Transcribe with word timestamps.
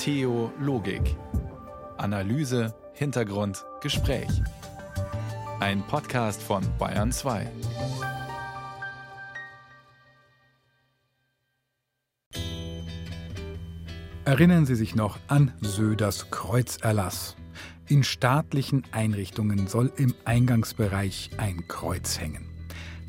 Theologik. 0.00 1.14
Analyse, 1.98 2.74
Hintergrund, 2.94 3.66
Gespräch. 3.82 4.30
Ein 5.60 5.86
Podcast 5.86 6.42
von 6.42 6.64
Bayern 6.78 7.12
2. 7.12 7.46
Erinnern 14.24 14.64
Sie 14.64 14.74
sich 14.74 14.94
noch 14.94 15.18
an 15.28 15.52
Söders 15.60 16.30
Kreuzerlass. 16.30 17.36
In 17.86 18.02
staatlichen 18.02 18.84
Einrichtungen 18.92 19.66
soll 19.66 19.92
im 19.98 20.14
Eingangsbereich 20.24 21.32
ein 21.36 21.68
Kreuz 21.68 22.18
hängen. 22.18 22.59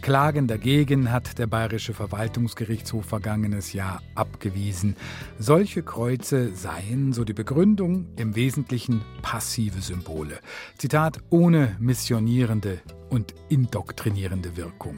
Klagen 0.02 0.48
dagegen 0.48 1.12
hat 1.12 1.38
der 1.38 1.46
Bayerische 1.46 1.94
Verwaltungsgerichtshof 1.94 3.06
vergangenes 3.06 3.74
Jahr 3.74 4.02
abgewiesen. 4.16 4.96
Solche 5.38 5.84
Kreuze 5.84 6.56
seien, 6.56 7.14
so 7.14 7.24
die 7.24 7.34
Begründung, 7.34 8.08
im 8.18 8.36
Wesentlichen 8.36 9.02
passive 9.22 9.80
Symbole. 9.82 10.40
Zitat, 10.78 11.20
ohne 11.30 11.76
missionierende 11.80 12.80
und 13.10 13.36
indoktrinierende 13.50 14.58
Wirkung. 14.58 14.98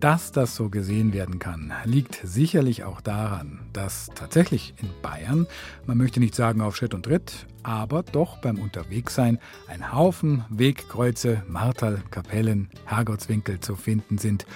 Dass 0.00 0.32
das 0.32 0.54
so 0.54 0.70
gesehen 0.70 1.12
werden 1.12 1.38
kann, 1.38 1.72
liegt 1.84 2.20
sicherlich 2.22 2.84
auch 2.84 3.00
daran, 3.00 3.58
dass 3.72 4.10
tatsächlich 4.14 4.74
in 4.80 4.88
Bayern, 5.02 5.46
man 5.86 5.98
möchte 5.98 6.20
nicht 6.20 6.34
sagen 6.34 6.60
auf 6.60 6.76
Schritt 6.76 6.94
und 6.94 7.02
Tritt, 7.02 7.46
aber 7.68 8.02
doch 8.02 8.38
beim 8.38 8.58
Unterwegssein 8.58 9.38
ein 9.66 9.92
Haufen 9.92 10.44
Wegkreuze, 10.48 11.42
Martal, 11.46 12.02
Kapellen, 12.10 12.70
Herrgottswinkel 12.86 13.60
zu 13.60 13.76
finden 13.76 14.16
sind, 14.16 14.46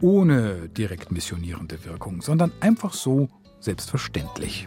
ohne 0.00 0.70
direkt 0.70 1.12
missionierende 1.12 1.84
Wirkung, 1.84 2.22
sondern 2.22 2.50
einfach 2.60 2.94
so 2.94 3.28
selbstverständlich. 3.60 4.66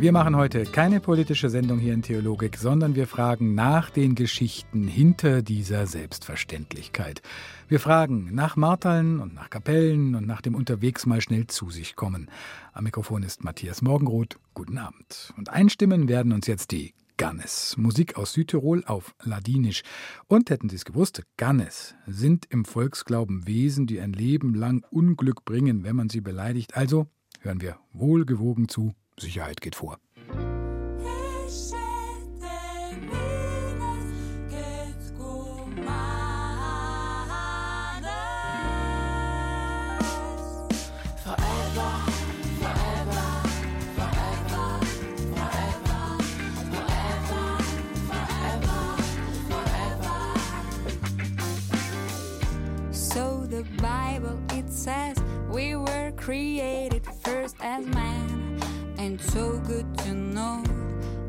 Wir 0.00 0.12
machen 0.12 0.34
heute 0.34 0.62
keine 0.62 0.98
politische 0.98 1.50
Sendung 1.50 1.78
hier 1.78 1.92
in 1.92 2.00
Theologik, 2.00 2.56
sondern 2.56 2.94
wir 2.94 3.06
fragen 3.06 3.54
nach 3.54 3.90
den 3.90 4.14
Geschichten 4.14 4.88
hinter 4.88 5.42
dieser 5.42 5.86
Selbstverständlichkeit. 5.86 7.20
Wir 7.68 7.80
fragen 7.80 8.34
nach 8.34 8.56
Martaln 8.56 9.20
und 9.20 9.34
nach 9.34 9.50
Kapellen 9.50 10.14
und 10.14 10.26
nach 10.26 10.40
dem 10.40 10.54
unterwegs 10.54 11.04
mal 11.04 11.20
schnell 11.20 11.48
zu 11.48 11.68
sich 11.68 11.96
kommen. 11.96 12.30
Am 12.72 12.84
Mikrofon 12.84 13.22
ist 13.22 13.44
Matthias 13.44 13.82
Morgenroth. 13.82 14.38
Guten 14.54 14.78
Abend. 14.78 15.34
Und 15.36 15.50
einstimmen 15.50 16.08
werden 16.08 16.32
uns 16.32 16.46
jetzt 16.46 16.70
die 16.70 16.94
Gannes, 17.18 17.76
Musik 17.76 18.16
aus 18.16 18.32
Südtirol 18.32 18.84
auf 18.86 19.14
Ladinisch. 19.22 19.82
Und 20.28 20.48
hätten 20.48 20.70
Sie 20.70 20.76
es 20.76 20.86
gewusst, 20.86 21.22
Gannes 21.36 21.94
sind 22.06 22.46
im 22.48 22.64
Volksglauben 22.64 23.46
Wesen, 23.46 23.86
die 23.86 24.00
ein 24.00 24.14
Leben 24.14 24.54
lang 24.54 24.82
Unglück 24.90 25.44
bringen, 25.44 25.84
wenn 25.84 25.94
man 25.94 26.08
sie 26.08 26.22
beleidigt. 26.22 26.74
Also 26.74 27.06
hören 27.42 27.60
wir 27.60 27.76
wohlgewogen 27.92 28.66
zu 28.68 28.94
Sicherheit 29.20 29.60
geht 29.60 29.76
vor. 29.76 29.98
So 52.92 53.46
the 53.46 53.64
Bible 53.82 54.38
it 54.54 54.70
says 54.70 55.16
we 55.50 55.74
were 55.76 56.12
created 56.16 57.04
first 57.24 57.56
as 57.60 57.84
man 57.86 58.29
so 59.18 59.58
good 59.66 59.86
to 59.98 60.14
know 60.14 60.62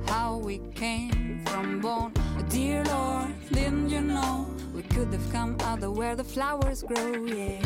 how 0.07 0.37
we 0.37 0.59
came 0.75 1.41
from 1.45 1.79
born. 1.79 2.13
Dear 2.49 2.83
Lord, 2.85 3.33
didn't 3.51 3.89
you 3.89 4.01
know 4.01 4.47
we 4.73 4.83
could 4.83 5.11
have 5.13 5.31
come 5.31 5.56
out 5.61 5.81
of 5.83 5.97
where 5.97 6.16
the 6.16 6.23
flowers 6.23 6.83
grow? 6.83 7.25
Yeah, 7.25 7.61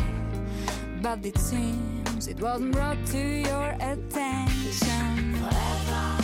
but 1.02 1.24
it 1.26 1.36
seems 1.38 2.28
it 2.28 2.40
wasn't 2.40 2.72
brought 2.72 3.04
to 3.06 3.18
your 3.18 3.74
attention. 3.80 5.34
Forever, 5.34 6.16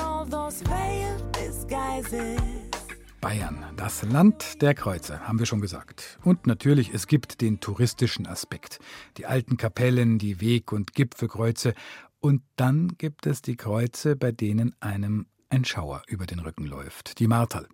Bayern, 3.22 3.64
das 3.76 4.02
Land 4.04 4.62
der 4.62 4.74
Kreuze, 4.74 5.20
haben 5.28 5.38
wir 5.38 5.46
schon 5.46 5.62
gesagt. 5.62 6.18
Und 6.24 6.48
natürlich, 6.48 6.94
es 6.94 7.06
gibt 7.06 7.42
den 7.42 7.60
touristischen 7.60 8.26
Aspekt. 8.26 8.80
Die 9.18 9.26
alten 9.26 9.58
Kapellen, 9.58 10.18
die 10.18 10.42
Weg- 10.42 10.72
und 10.72 10.94
Gipfelkreuze. 10.94 11.74
Und 12.20 12.42
dann 12.56 12.98
gibt 12.98 13.28
es 13.28 13.42
die 13.42 13.56
Kreuze, 13.56 14.16
bei 14.16 14.32
denen 14.32 14.76
einem 14.80 15.28
ein 15.50 15.64
Schauer 15.64 16.02
über 16.08 16.26
den 16.26 16.40
Rücken 16.40 16.66
läuft. 16.66 17.20
Die 17.20 17.28
Martal. 17.28 17.68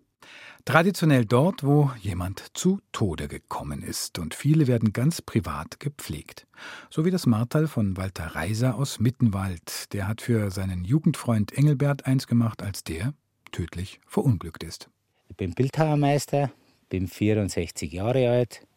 Traditionell 0.65 1.25
dort, 1.25 1.63
wo 1.63 1.91
jemand 2.01 2.57
zu 2.57 2.79
Tode 2.91 3.27
gekommen 3.27 3.81
ist. 3.81 4.19
Und 4.19 4.33
viele 4.33 4.67
werden 4.67 4.93
ganz 4.93 5.21
privat 5.21 5.79
gepflegt. 5.79 6.47
So 6.89 7.05
wie 7.05 7.11
das 7.11 7.27
Martal 7.27 7.67
von 7.67 7.95
Walter 7.97 8.35
Reiser 8.35 8.75
aus 8.75 8.99
Mittenwald. 8.99 9.93
Der 9.93 10.07
hat 10.07 10.21
für 10.21 10.49
seinen 10.51 10.83
Jugendfreund 10.83 11.53
Engelbert 11.53 12.07
eins 12.07 12.25
gemacht, 12.27 12.63
als 12.63 12.83
der 12.83 13.13
tödlich 13.55 14.01
verunglückt 14.05 14.63
ist. 14.63 14.89
Ich 15.29 15.37
bin 15.37 15.53
Bildhauermeister, 15.53 16.51
bin 16.89 17.07
64 17.07 17.89
Jahre 17.89 18.29
alt 18.29 18.67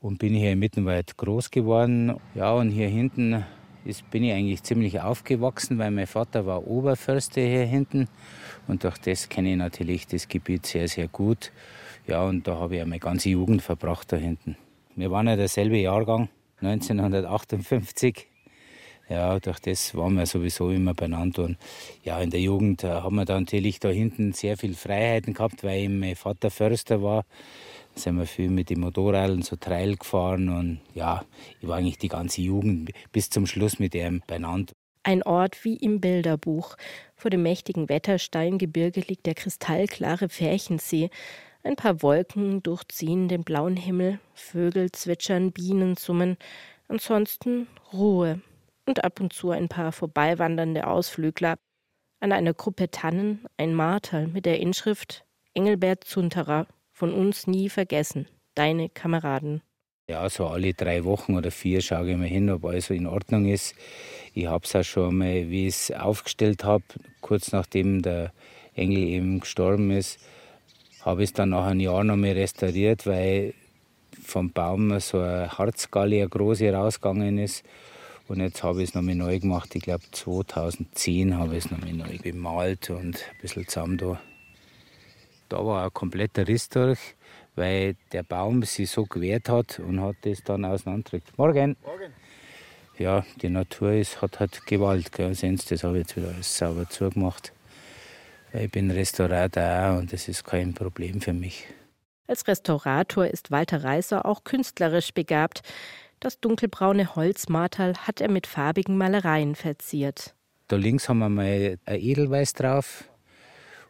und 0.00 0.18
bin 0.18 0.34
hier 0.34 0.50
in 0.50 0.58
Mittenwald 0.58 1.16
groß 1.16 1.52
geworden. 1.52 2.18
Ja, 2.34 2.52
und 2.52 2.70
hier 2.70 2.88
hinten 2.88 3.44
ist, 3.84 4.10
bin 4.10 4.24
ich 4.24 4.32
eigentlich 4.32 4.64
ziemlich 4.64 5.00
aufgewachsen, 5.00 5.78
weil 5.78 5.92
mein 5.92 6.08
Vater 6.08 6.46
war 6.46 6.66
Oberförster 6.66 7.42
hier 7.42 7.64
hinten 7.64 8.08
und 8.66 8.82
durch 8.82 8.98
das 8.98 9.28
kenne 9.28 9.52
ich 9.52 9.56
natürlich 9.56 10.08
das 10.08 10.26
Gebiet 10.26 10.66
sehr, 10.66 10.88
sehr 10.88 11.06
gut. 11.06 11.52
Ja, 12.08 12.24
und 12.24 12.48
da 12.48 12.58
habe 12.58 12.76
ich 12.76 12.84
meine 12.84 12.98
ganze 12.98 13.28
Jugend 13.28 13.62
verbracht 13.62 14.10
da 14.10 14.16
hinten. 14.16 14.56
Wir 14.96 15.12
waren 15.12 15.28
ja 15.28 15.36
derselbe 15.36 15.78
Jahrgang, 15.78 16.28
1958. 16.60 18.29
Ja, 19.10 19.40
durch 19.40 19.58
das 19.58 19.92
waren 19.96 20.14
wir 20.14 20.24
sowieso 20.24 20.70
immer 20.70 20.94
beieinander. 20.94 21.42
Und 21.42 21.58
ja, 22.04 22.20
in 22.20 22.30
der 22.30 22.40
Jugend 22.40 22.84
äh, 22.84 22.90
haben 22.90 23.16
wir 23.16 23.24
da 23.24 23.40
natürlich 23.40 23.80
da 23.80 23.88
hinten 23.88 24.32
sehr 24.32 24.56
viel 24.56 24.74
Freiheiten 24.74 25.34
gehabt, 25.34 25.64
weil 25.64 25.88
mein 25.88 26.14
Vater 26.14 26.48
Förster 26.48 27.02
war. 27.02 27.24
Da 27.96 28.00
sind 28.02 28.18
wir 28.18 28.26
viel 28.26 28.50
mit 28.50 28.70
den 28.70 28.78
Motorrädern 28.78 29.42
so 29.42 29.56
Trail 29.56 29.96
gefahren 29.96 30.48
und 30.48 30.80
ja, 30.94 31.24
ich 31.60 31.66
war 31.66 31.78
eigentlich 31.78 31.98
die 31.98 32.06
ganze 32.06 32.40
Jugend 32.40 32.92
bis 33.10 33.30
zum 33.30 33.46
Schluss 33.46 33.80
mit 33.80 33.96
ihm 33.96 34.22
beieinander. 34.28 34.74
Ein 35.02 35.24
Ort 35.24 35.64
wie 35.64 35.74
im 35.74 36.00
Bilderbuch. 36.00 36.76
Vor 37.16 37.32
dem 37.32 37.42
mächtigen 37.42 37.88
Wettersteingebirge 37.88 39.00
liegt 39.00 39.26
der 39.26 39.34
kristallklare 39.34 40.28
Färchensee. 40.28 41.10
Ein 41.64 41.74
paar 41.74 42.00
Wolken 42.02 42.62
durchziehen 42.62 43.26
den 43.26 43.42
blauen 43.42 43.76
Himmel, 43.76 44.20
Vögel 44.34 44.92
zwitschern, 44.92 45.50
Bienen 45.50 45.96
summen. 45.96 46.36
Ansonsten 46.86 47.66
Ruhe 47.92 48.40
und 48.90 49.04
ab 49.04 49.20
und 49.20 49.32
zu 49.32 49.50
ein 49.50 49.68
paar 49.68 49.92
vorbeiwandernde 49.92 50.84
Ausflügler. 50.88 51.56
An 52.18 52.32
einer 52.32 52.54
Gruppe 52.54 52.90
Tannen 52.90 53.46
ein 53.56 53.72
Marterl 53.72 54.26
mit 54.26 54.46
der 54.46 54.58
Inschrift 54.58 55.24
Engelbert 55.54 56.02
Zunterer, 56.02 56.66
von 56.92 57.14
uns 57.14 57.46
nie 57.46 57.68
vergessen, 57.68 58.26
deine 58.56 58.88
Kameraden. 58.88 59.62
Ja, 60.08 60.28
so 60.28 60.48
alle 60.48 60.74
drei 60.74 61.04
Wochen 61.04 61.36
oder 61.36 61.52
vier 61.52 61.80
schaue 61.82 62.10
ich 62.10 62.16
mal 62.16 62.26
hin, 62.26 62.50
ob 62.50 62.64
alles 62.64 62.90
in 62.90 63.06
Ordnung 63.06 63.46
ist. 63.46 63.76
Ich 64.34 64.48
habe 64.48 64.64
es 64.64 64.74
auch 64.74 64.82
schon 64.82 65.18
mal, 65.18 65.48
wie 65.50 65.68
ich 65.68 65.74
es 65.74 65.92
aufgestellt 65.92 66.64
habe, 66.64 66.82
kurz 67.20 67.52
nachdem 67.52 68.02
der 68.02 68.32
Engel 68.74 69.04
eben 69.04 69.38
gestorben 69.38 69.92
ist, 69.92 70.18
habe 71.02 71.22
ich 71.22 71.30
es 71.30 71.32
dann 71.34 71.50
nach 71.50 71.66
einem 71.66 71.78
Jahr 71.78 72.02
noch 72.02 72.16
mal 72.16 72.32
restauriert, 72.32 73.06
weil 73.06 73.54
vom 74.20 74.50
Baum 74.50 74.98
so 74.98 75.20
eine 75.20 75.56
Harzgalle, 75.56 76.16
eine 76.16 76.28
große, 76.28 76.72
rausgegangen 76.72 77.38
ist. 77.38 77.64
Und 78.30 78.38
jetzt 78.38 78.62
habe 78.62 78.80
ich 78.80 78.90
es 78.90 78.94
nochmal 78.94 79.16
neu 79.16 79.40
gemacht. 79.40 79.74
Ich 79.74 79.82
glaube 79.82 80.04
2010 80.12 81.36
habe 81.36 81.56
ich 81.56 81.64
es 81.64 81.70
nochmal 81.72 81.92
neu 81.92 82.16
bemalt 82.18 82.88
und 82.88 83.16
ein 83.16 83.40
bisschen 83.42 83.66
zusammen 83.66 83.98
da. 83.98 84.20
Da 85.48 85.66
war 85.66 85.82
ein 85.82 85.92
kompletter 85.92 86.46
Riss 86.46 86.68
durch, 86.68 87.00
weil 87.56 87.96
der 88.12 88.22
Baum 88.22 88.62
sich 88.62 88.88
so 88.88 89.04
gewehrt 89.04 89.48
hat 89.48 89.80
und 89.80 90.00
hat 90.00 90.14
das 90.22 90.44
dann 90.44 90.64
auseinandergedrückt. 90.64 91.36
Morgen! 91.38 91.76
Morgen! 91.82 92.12
Ja, 92.98 93.26
die 93.42 93.48
Natur 93.48 93.94
ist, 93.94 94.22
hat 94.22 94.38
halt 94.38 94.64
Gewalt. 94.64 95.10
Gell. 95.10 95.34
Sehen 95.34 95.56
Sie, 95.56 95.68
das 95.68 95.82
habe 95.82 95.98
ich 95.98 96.06
jetzt 96.06 96.16
wieder 96.16 96.28
alles 96.28 96.56
sauber 96.56 96.88
zugemacht. 96.88 97.52
Weil 98.52 98.66
ich 98.66 98.70
bin 98.70 98.92
Restaurator 98.92 99.64
auch 99.64 99.98
und 99.98 100.12
das 100.12 100.28
ist 100.28 100.44
kein 100.44 100.72
Problem 100.72 101.20
für 101.20 101.32
mich. 101.32 101.66
Als 102.28 102.46
Restaurator 102.46 103.26
ist 103.26 103.50
Walter 103.50 103.82
Reiser 103.82 104.24
auch 104.24 104.44
künstlerisch 104.44 105.12
begabt. 105.12 105.62
Das 106.20 106.38
dunkelbraune 106.38 107.16
Holzmartal 107.16 107.96
hat 107.96 108.20
er 108.20 108.30
mit 108.30 108.46
farbigen 108.46 108.98
Malereien 108.98 109.54
verziert. 109.54 110.34
Da 110.68 110.76
links 110.76 111.08
haben 111.08 111.18
wir 111.18 111.30
mal 111.30 111.78
ein 111.86 112.00
Edelweiß 112.00 112.52
drauf. 112.52 113.04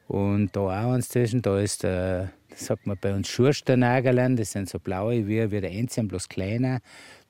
Und 0.07 0.55
da 0.55 0.61
auch 0.61 0.93
eins 0.93 1.09
zwischen, 1.09 1.43
da 1.43 1.59
ist 1.59 1.83
der, 1.83 2.33
das 2.49 2.67
sagt 2.67 2.87
man 2.87 2.97
bei 3.01 3.13
uns 3.15 3.29
Schursternagerlern, 3.29 4.37
das 4.37 4.53
sind 4.53 4.69
so 4.69 4.79
blaue 4.79 5.27
wie, 5.27 5.51
wie 5.51 5.61
der 5.61 5.73
Enzian, 5.73 6.07
bloß 6.07 6.29
kleiner. 6.29 6.81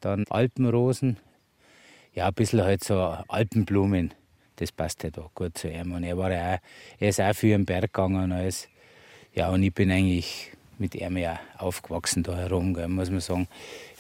Dann 0.01 0.25
Alpenrosen, 0.29 1.17
ja, 2.13 2.29
ein 2.29 2.35
bisschen 2.35 2.63
halt 2.63 2.85
so 2.85 2.99
Alpenblumen. 2.99 4.13
Das 4.57 4.71
passt 4.71 5.03
ja 5.03 5.11
da 5.11 5.31
gut 5.35 5.57
zu 5.57 5.71
ihm. 5.71 5.93
Und 5.93 6.05
er, 6.05 6.19
war 6.19 6.31
ja 6.31 6.55
auch, 6.55 6.59
er 6.99 7.09
ist 7.09 7.21
auch 7.21 7.35
für 7.35 7.49
den 7.49 7.65
Berg 7.65 7.93
gegangen 7.95 8.33
alles. 8.33 8.69
Ja, 9.33 9.49
und 9.49 9.63
ich 9.63 9.73
bin 9.73 9.91
eigentlich 9.91 10.53
mit 10.81 10.95
ihm 10.95 11.17
ja 11.17 11.39
aufgewachsen 11.59 12.23
da 12.23 12.37
herum, 12.37 12.75
gell, 12.75 12.89
muss 12.89 13.11
man 13.11 13.21
sagen. 13.21 13.49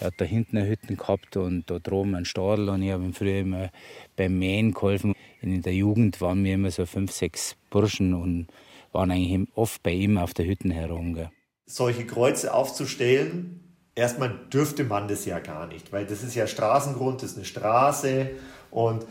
Er 0.00 0.08
hat 0.08 0.14
da 0.16 0.24
hinten 0.24 0.56
eine 0.56 0.68
Hütte 0.68 0.96
gehabt 0.96 1.36
und 1.36 1.70
da 1.70 1.78
droben 1.78 2.14
einen 2.14 2.24
Stadel 2.24 2.68
und 2.70 2.82
ich 2.82 2.90
habe 2.90 3.04
ihm 3.04 3.14
früher 3.14 3.40
immer 3.40 3.70
beim 4.16 4.38
Mähen 4.38 4.72
geholfen. 4.72 5.14
In 5.42 5.62
der 5.62 5.74
Jugend 5.74 6.20
waren 6.20 6.42
wir 6.42 6.54
immer 6.54 6.70
so 6.70 6.86
fünf, 6.86 7.12
sechs 7.12 7.56
Burschen 7.70 8.14
und 8.14 8.48
waren 8.92 9.10
eigentlich 9.10 9.48
oft 9.54 9.82
bei 9.82 9.92
ihm 9.92 10.18
auf 10.18 10.34
der 10.34 10.46
Hütte 10.46 10.72
herum. 10.72 11.14
Gell. 11.14 11.30
Solche 11.66 12.06
Kreuze 12.06 12.52
aufzustellen, 12.52 13.60
erstmal 13.94 14.34
dürfte 14.52 14.84
man 14.84 15.06
das 15.06 15.24
ja 15.26 15.38
gar 15.38 15.66
nicht, 15.66 15.92
weil 15.92 16.06
das 16.06 16.22
ist 16.22 16.34
ja 16.34 16.46
Straßengrund, 16.46 17.22
das 17.22 17.32
ist 17.32 17.36
eine 17.36 17.46
Straße 17.46 18.30
und 18.70 19.06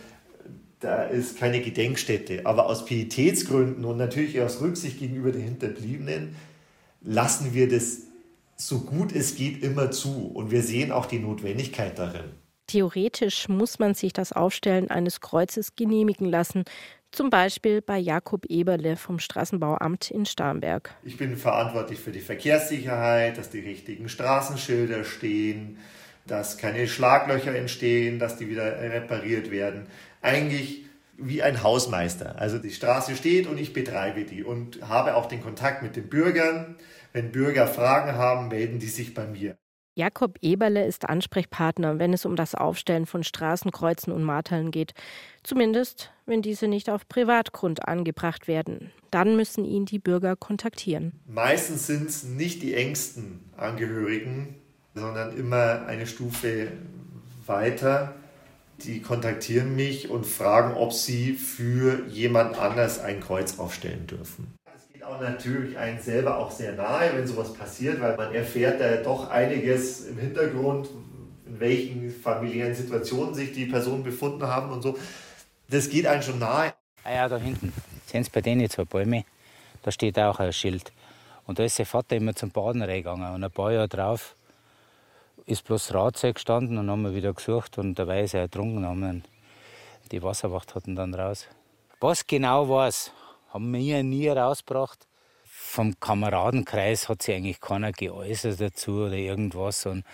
da 0.79 1.03
ist 1.03 1.37
keine 1.37 1.61
Gedenkstätte. 1.61 2.45
Aber 2.45 2.65
aus 2.67 2.85
Pietätsgründen 2.85 3.85
und 3.85 3.97
natürlich 3.97 4.39
aus 4.41 4.61
Rücksicht 4.61 4.99
gegenüber 4.99 5.31
den 5.31 5.41
Hinterbliebenen 5.41 6.35
lassen 7.01 7.53
wir 7.53 7.69
das 7.69 8.09
so 8.59 8.79
gut 8.81 9.13
es 9.13 9.35
geht 9.35 9.63
immer 9.63 9.89
zu 9.89 10.27
und 10.33 10.51
wir 10.51 10.61
sehen 10.61 10.91
auch 10.91 11.05
die 11.05 11.19
Notwendigkeit 11.19 11.97
darin. 11.97 12.25
Theoretisch 12.67 13.47
muss 13.47 13.79
man 13.79 13.95
sich 13.95 14.13
das 14.13 14.31
Aufstellen 14.31 14.91
eines 14.91 15.21
Kreuzes 15.21 15.75
genehmigen 15.75 16.25
lassen, 16.25 16.65
zum 17.11 17.31
Beispiel 17.31 17.81
bei 17.81 17.97
Jakob 17.97 18.45
Eberle 18.45 18.95
vom 18.95 19.17
Straßenbauamt 19.17 20.11
in 20.11 20.25
Starnberg. 20.25 20.93
Ich 21.03 21.17
bin 21.17 21.37
verantwortlich 21.37 21.99
für 21.99 22.11
die 22.11 22.19
Verkehrssicherheit, 22.19 23.37
dass 23.37 23.49
die 23.49 23.61
richtigen 23.61 24.09
Straßenschilder 24.09 25.03
stehen, 25.05 25.77
dass 26.27 26.57
keine 26.57 26.87
Schlaglöcher 26.87 27.55
entstehen, 27.55 28.19
dass 28.19 28.37
die 28.37 28.49
wieder 28.49 28.79
repariert 28.79 29.49
werden. 29.49 29.87
Eigentlich 30.21 30.83
wie 31.21 31.43
ein 31.43 31.63
Hausmeister. 31.63 32.39
Also 32.39 32.57
die 32.57 32.71
Straße 32.71 33.15
steht 33.15 33.47
und 33.47 33.57
ich 33.57 33.73
betreibe 33.73 34.23
die 34.23 34.43
und 34.43 34.87
habe 34.87 35.15
auch 35.15 35.27
den 35.27 35.41
Kontakt 35.41 35.83
mit 35.83 35.95
den 35.95 36.09
Bürgern. 36.09 36.75
Wenn 37.13 37.31
Bürger 37.31 37.67
Fragen 37.67 38.13
haben, 38.13 38.49
melden 38.49 38.79
die 38.79 38.87
sich 38.87 39.13
bei 39.13 39.25
mir. 39.25 39.57
Jakob 39.95 40.37
Eberle 40.41 40.85
ist 40.85 41.09
Ansprechpartner, 41.09 41.99
wenn 41.99 42.13
es 42.13 42.25
um 42.25 42.37
das 42.37 42.55
Aufstellen 42.55 43.05
von 43.05 43.23
Straßenkreuzen 43.23 44.13
und 44.13 44.23
Marteln 44.23 44.71
geht. 44.71 44.93
Zumindest, 45.43 46.11
wenn 46.25 46.41
diese 46.41 46.67
nicht 46.67 46.89
auf 46.89 47.09
Privatgrund 47.09 47.85
angebracht 47.85 48.47
werden. 48.47 48.91
Dann 49.11 49.35
müssen 49.35 49.65
ihn 49.65 49.85
die 49.85 49.99
Bürger 49.99 50.37
kontaktieren. 50.37 51.19
Meistens 51.27 51.87
sind 51.87 52.07
es 52.07 52.23
nicht 52.23 52.61
die 52.61 52.75
engsten 52.75 53.41
Angehörigen, 53.57 54.55
sondern 54.95 55.35
immer 55.35 55.85
eine 55.85 56.07
Stufe 56.07 56.71
weiter 57.45 58.15
die 58.83 59.01
kontaktieren 59.01 59.75
mich 59.75 60.09
und 60.09 60.25
fragen, 60.25 60.75
ob 60.75 60.93
sie 60.93 61.33
für 61.33 62.05
jemand 62.07 62.57
anders 62.57 62.99
ein 62.99 63.19
Kreuz 63.19 63.59
aufstellen 63.59 64.07
dürfen. 64.07 64.53
Es 64.75 64.87
geht 64.91 65.03
auch 65.03 65.19
natürlich 65.19 65.77
einen 65.77 66.01
selber 66.01 66.37
auch 66.37 66.51
sehr 66.51 66.73
nahe, 66.73 67.11
wenn 67.13 67.27
sowas 67.27 67.53
passiert, 67.53 67.99
weil 67.99 68.15
man 68.15 68.33
erfährt 68.33 68.79
da 68.79 68.97
doch 68.97 69.29
einiges 69.29 70.07
im 70.07 70.17
Hintergrund, 70.17 70.89
in 71.45 71.59
welchen 71.59 72.09
familiären 72.11 72.73
Situationen 72.73 73.33
sich 73.33 73.51
die 73.53 73.65
Personen 73.65 74.03
befunden 74.03 74.47
haben 74.47 74.71
und 74.71 74.81
so. 74.81 74.97
Das 75.69 75.89
geht 75.89 76.05
einem 76.05 76.21
schon 76.21 76.39
nahe. 76.39 76.73
Ah 77.03 77.13
ja, 77.13 77.29
da 77.29 77.37
hinten. 77.37 77.73
Sehen 78.05 78.23
Sie 78.23 78.31
bei 78.31 78.41
denen 78.41 78.69
zwei 78.69 78.85
Bäume? 78.85 79.25
Da 79.83 79.91
steht 79.91 80.17
auch 80.19 80.39
ein 80.39 80.53
Schild. 80.53 80.91
Und 81.45 81.59
da 81.59 81.63
ist 81.63 81.79
der 81.79 81.85
Vater 81.85 82.15
immer 82.15 82.35
zum 82.35 82.51
Baden 82.51 82.81
reingegangen. 82.81 83.33
Und 83.33 83.43
ein 83.43 83.51
paar 83.51 83.71
Jahre 83.71 83.87
drauf 83.87 84.35
ist 85.49 85.63
bloß 85.63 85.93
Radzeug 85.95 86.35
gestanden 86.35 86.77
und 86.77 86.89
haben 86.91 87.01
wir 87.01 87.15
wieder 87.15 87.33
gesucht 87.33 87.79
und 87.79 87.95
dabei 87.97 88.21
ist 88.23 88.35
er 88.35 88.41
ertrunken. 88.41 88.85
Haben 88.85 89.23
die 90.11 90.21
Wasserwacht 90.21 90.75
hatten 90.75 90.95
dann 90.95 91.13
raus. 91.15 91.47
Was 91.99 92.25
genau 92.25 92.69
war 92.69 92.87
es, 92.87 93.11
haben 93.49 93.73
wir 93.73 94.03
nie 94.03 94.29
rausgebracht. 94.29 95.07
Vom 95.45 95.99
Kameradenkreis 95.99 97.09
hat 97.09 97.23
sich 97.23 97.35
eigentlich 97.35 97.59
keiner 97.59 97.91
geäußert 97.91 98.61
dazu 98.61 98.91
oder 98.91 99.13
irgendwas. 99.13 99.85
Und 99.87 100.05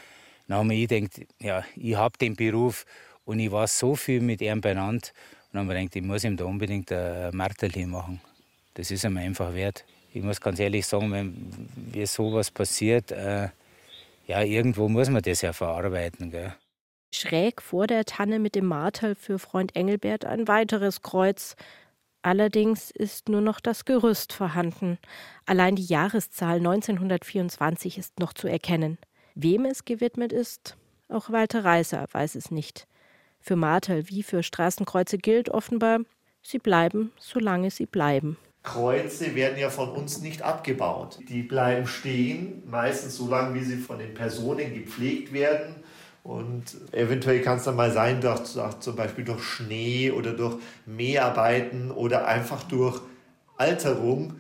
dann 0.48 0.60
haben 0.60 0.70
wir 0.70 0.88
gedacht, 0.88 1.28
ja, 1.40 1.64
ich 1.76 1.96
habe 1.96 2.18
den 2.18 2.36
Beruf 2.36 2.86
und 3.26 3.40
ich 3.40 3.52
war 3.52 3.68
so 3.68 3.96
viel 3.96 4.22
mit 4.22 4.42
ihm 4.42 4.62
benannt. 4.62 5.14
Und 5.48 5.54
dann 5.54 5.62
haben 5.62 5.68
wir 5.68 5.76
gedacht, 5.76 5.96
ich 5.98 6.04
muss 6.04 6.24
ihm 6.24 6.38
da 6.38 6.46
unbedingt 6.46 6.92
ein 6.94 7.36
Martel 7.36 7.86
machen. 7.88 8.22
Das 8.74 8.90
ist 8.90 9.04
ihm 9.04 9.18
einfach 9.18 9.54
wert. 9.54 9.84
Ich 10.14 10.24
muss 10.24 10.40
ganz 10.40 10.60
ehrlich 10.60 10.86
sagen, 10.86 11.12
wenn 11.12 11.70
mir 11.94 12.08
sowas 12.08 12.52
passiert, 12.52 13.12
äh, 13.12 13.50
ja, 14.26 14.42
irgendwo 14.42 14.90
muss 14.90 15.10
man 15.10 15.22
das 15.22 15.42
ja 15.42 15.54
verarbeiten. 15.54 16.32
Gell? 16.32 16.54
Schräg 17.14 17.62
vor 17.62 17.88
der 17.88 18.06
Tanne 18.06 18.40
mit 18.40 18.56
dem 18.56 18.66
Martel 18.66 19.16
für 19.16 19.40
Freund 19.40 19.76
Engelbert 19.76 20.26
ein 20.26 20.48
weiteres 20.48 21.02
Kreuz. 21.02 21.56
Allerdings 22.22 22.92
ist 22.92 23.30
nur 23.30 23.42
noch 23.42 23.60
das 23.60 23.86
Gerüst 23.86 24.34
vorhanden. 24.34 24.98
Allein 25.46 25.76
die 25.76 25.86
Jahreszahl 25.86 26.58
1924 26.58 27.98
ist 27.98 28.20
noch 28.20 28.34
zu 28.34 28.48
erkennen. 28.48 28.98
Wem 29.36 29.66
es 29.66 29.86
gewidmet 29.86 30.34
ist, 30.34 30.76
auch 31.08 31.30
Walter 31.30 31.64
Reiser 31.64 32.06
weiß 32.12 32.36
es 32.36 32.52
nicht. 32.52 32.88
Für 33.40 33.56
Martel 33.56 34.10
wie 34.10 34.24
für 34.24 34.42
Straßenkreuze 34.42 35.20
gilt 35.20 35.50
offenbar, 35.50 36.00
sie 36.42 36.58
bleiben, 36.58 37.12
solange 37.20 37.70
sie 37.70 37.86
bleiben. 37.86 38.38
Kreuze 38.66 39.36
werden 39.36 39.58
ja 39.58 39.70
von 39.70 39.90
uns 39.90 40.20
nicht 40.22 40.42
abgebaut. 40.42 41.20
Die 41.30 41.44
bleiben 41.44 41.88
stehen, 41.88 42.64
meistens 42.66 43.16
so 43.16 43.30
lange, 43.30 43.54
wie 43.56 43.64
sie 43.64 43.78
von 43.78 44.00
den 44.00 44.14
Personen 44.14 44.74
gepflegt 44.74 45.32
werden. 45.32 45.76
Und 46.24 46.76
eventuell 46.92 47.42
kann 47.42 47.60
es 47.60 47.64
dann 47.66 47.76
mal 47.76 47.92
sein, 47.92 48.20
durch, 48.20 48.42
zum 48.80 48.96
Beispiel 48.96 49.24
durch 49.24 49.44
Schnee 49.44 50.12
oder 50.12 50.34
durch 50.34 50.58
Mäharbeiten 50.88 51.92
oder 51.92 52.28
einfach 52.28 52.64
durch 52.64 53.00
Alterung, 53.58 54.34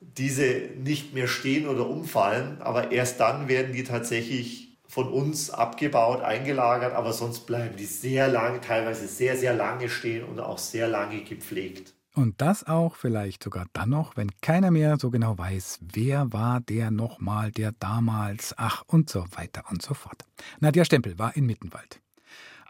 diese 0.00 0.70
nicht 0.82 1.12
mehr 1.12 1.28
stehen 1.28 1.68
oder 1.68 1.88
umfallen. 1.88 2.56
Aber 2.60 2.90
erst 2.90 3.20
dann 3.20 3.48
werden 3.48 3.74
die 3.74 3.84
tatsächlich 3.84 4.78
von 4.88 5.08
uns 5.08 5.50
abgebaut, 5.50 6.22
eingelagert, 6.22 6.94
aber 6.94 7.12
sonst 7.12 7.40
bleiben 7.40 7.76
die 7.76 7.84
sehr 7.84 8.28
lange, 8.28 8.62
teilweise 8.62 9.06
sehr, 9.06 9.36
sehr 9.36 9.52
lange 9.52 9.90
stehen 9.90 10.24
und 10.24 10.40
auch 10.40 10.58
sehr 10.58 10.88
lange 10.88 11.22
gepflegt. 11.22 11.95
Und 12.16 12.40
das 12.40 12.66
auch 12.66 12.96
vielleicht 12.96 13.42
sogar 13.42 13.66
dann 13.74 13.90
noch, 13.90 14.16
wenn 14.16 14.30
keiner 14.40 14.70
mehr 14.70 14.96
so 14.98 15.10
genau 15.10 15.36
weiß, 15.36 15.80
wer 15.92 16.32
war 16.32 16.60
der 16.62 16.90
nochmal, 16.90 17.52
der 17.52 17.72
damals, 17.72 18.54
ach 18.56 18.84
und 18.86 19.10
so 19.10 19.26
weiter 19.32 19.64
und 19.70 19.82
so 19.82 19.92
fort. 19.92 20.24
Nadja 20.58 20.86
Stempel 20.86 21.18
war 21.18 21.36
in 21.36 21.44
Mittenwald. 21.44 22.00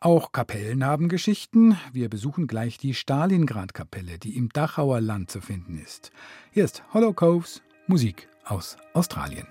Auch 0.00 0.32
Kapellen 0.32 0.84
haben 0.84 1.08
Geschichten. 1.08 1.78
Wir 1.92 2.10
besuchen 2.10 2.48
gleich 2.48 2.76
die 2.76 2.92
Stalingrad-Kapelle, 2.92 4.18
die 4.18 4.36
im 4.36 4.48
Dachauer 4.48 5.00
Land 5.00 5.30
zu 5.30 5.40
finden 5.40 5.78
ist. 5.78 6.10
Hier 6.50 6.64
ist 6.64 6.82
Coves, 7.14 7.62
Musik 7.86 8.28
aus 8.44 8.76
Australien. 8.94 9.46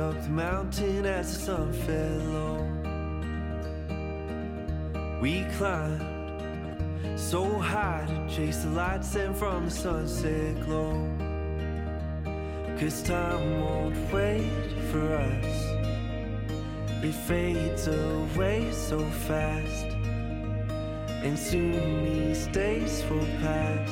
Up 0.00 0.20
the 0.22 0.30
mountain 0.30 1.04
as 1.04 1.32
the 1.34 1.40
sun 1.44 1.72
fell 1.72 2.18
low. 2.34 2.66
We 5.20 5.44
climbed 5.58 7.18
so 7.18 7.44
high 7.58 8.06
to 8.08 8.34
chase 8.34 8.58
the 8.64 8.70
light 8.70 9.04
sent 9.04 9.36
from 9.36 9.66
the 9.66 9.70
sunset 9.70 10.58
glow. 10.64 11.06
Cause 12.78 13.02
time 13.02 13.60
won't 13.60 14.12
wait 14.12 14.50
for 14.90 15.14
us, 15.14 15.54
it 17.04 17.12
fades 17.12 17.86
away 17.86 18.72
so 18.72 18.98
fast. 19.28 19.86
And 21.24 21.38
soon 21.38 22.04
these 22.04 22.46
days 22.46 23.04
will 23.10 23.26
pass. 23.42 23.90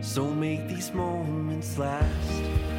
So 0.00 0.28
make 0.28 0.66
these 0.66 0.92
moments 0.92 1.78
last. 1.78 2.77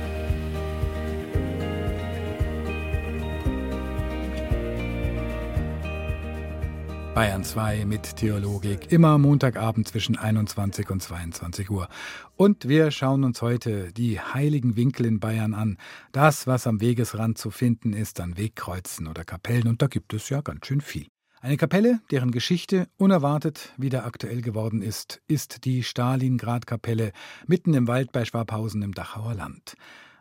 Bayern 7.19 7.43
2 7.43 7.83
mit 7.83 8.15
Theologik, 8.15 8.93
immer 8.93 9.17
Montagabend 9.17 9.85
zwischen 9.89 10.17
21 10.17 10.89
und 10.89 11.03
22 11.03 11.69
Uhr. 11.69 11.89
Und 12.37 12.69
wir 12.69 12.91
schauen 12.91 13.25
uns 13.25 13.41
heute 13.41 13.91
die 13.91 14.21
heiligen 14.21 14.77
Winkel 14.77 15.05
in 15.05 15.19
Bayern 15.19 15.53
an. 15.53 15.77
Das, 16.13 16.47
was 16.47 16.65
am 16.65 16.79
Wegesrand 16.79 17.37
zu 17.37 17.51
finden 17.51 17.91
ist, 17.91 18.21
an 18.21 18.37
Wegkreuzen 18.37 19.05
oder 19.05 19.25
Kapellen. 19.25 19.67
Und 19.67 19.81
da 19.81 19.87
gibt 19.87 20.13
es 20.13 20.29
ja 20.29 20.39
ganz 20.39 20.65
schön 20.65 20.79
viel. 20.79 21.07
Eine 21.41 21.57
Kapelle, 21.57 21.99
deren 22.09 22.31
Geschichte 22.31 22.87
unerwartet 22.95 23.73
wieder 23.75 24.05
aktuell 24.05 24.41
geworden 24.41 24.81
ist, 24.81 25.21
ist 25.27 25.65
die 25.65 25.83
Stalingrad-Kapelle 25.83 27.11
mitten 27.45 27.73
im 27.73 27.89
Wald 27.89 28.13
bei 28.13 28.23
Schwabhausen 28.23 28.81
im 28.81 28.93
Dachauer 28.93 29.33
Land. 29.33 29.75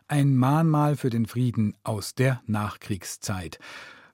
Ein 0.09 0.35
Mahnmal 0.35 0.97
für 0.97 1.09
den 1.09 1.27
Frieden 1.27 1.77
aus 1.81 2.13
der 2.13 2.41
Nachkriegszeit. 2.45 3.57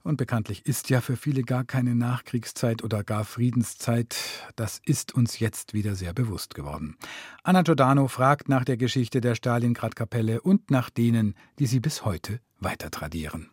Und 0.06 0.18
bekanntlich 0.18 0.68
ist 0.68 0.92
ja 0.92 1.02
für 1.02 1.18
viele 1.18 1.42
gar 1.42 1.64
keine 1.64 1.96
Nachkriegszeit 1.96 2.84
oder 2.84 3.04
gar 3.04 3.26
Friedenszeit. 3.26 4.16
Das 4.56 4.80
ist 4.86 5.16
uns 5.16 5.40
jetzt 5.40 5.74
wieder 5.74 5.96
sehr 5.96 6.14
bewusst 6.14 6.54
geworden. 6.54 6.96
Anna 7.42 7.64
Giordano 7.64 8.08
fragt 8.08 8.48
nach 8.48 8.64
der 8.66 8.78
Geschichte 8.78 9.20
der 9.20 9.34
Stalingrad-Kapelle 9.34 10.42
und 10.42 10.70
nach 10.70 10.92
denen, 10.92 11.34
die 11.58 11.66
sie 11.66 11.80
bis 11.80 12.06
heute 12.06 12.40
weiter 12.60 12.92
tradieren. 12.92 13.50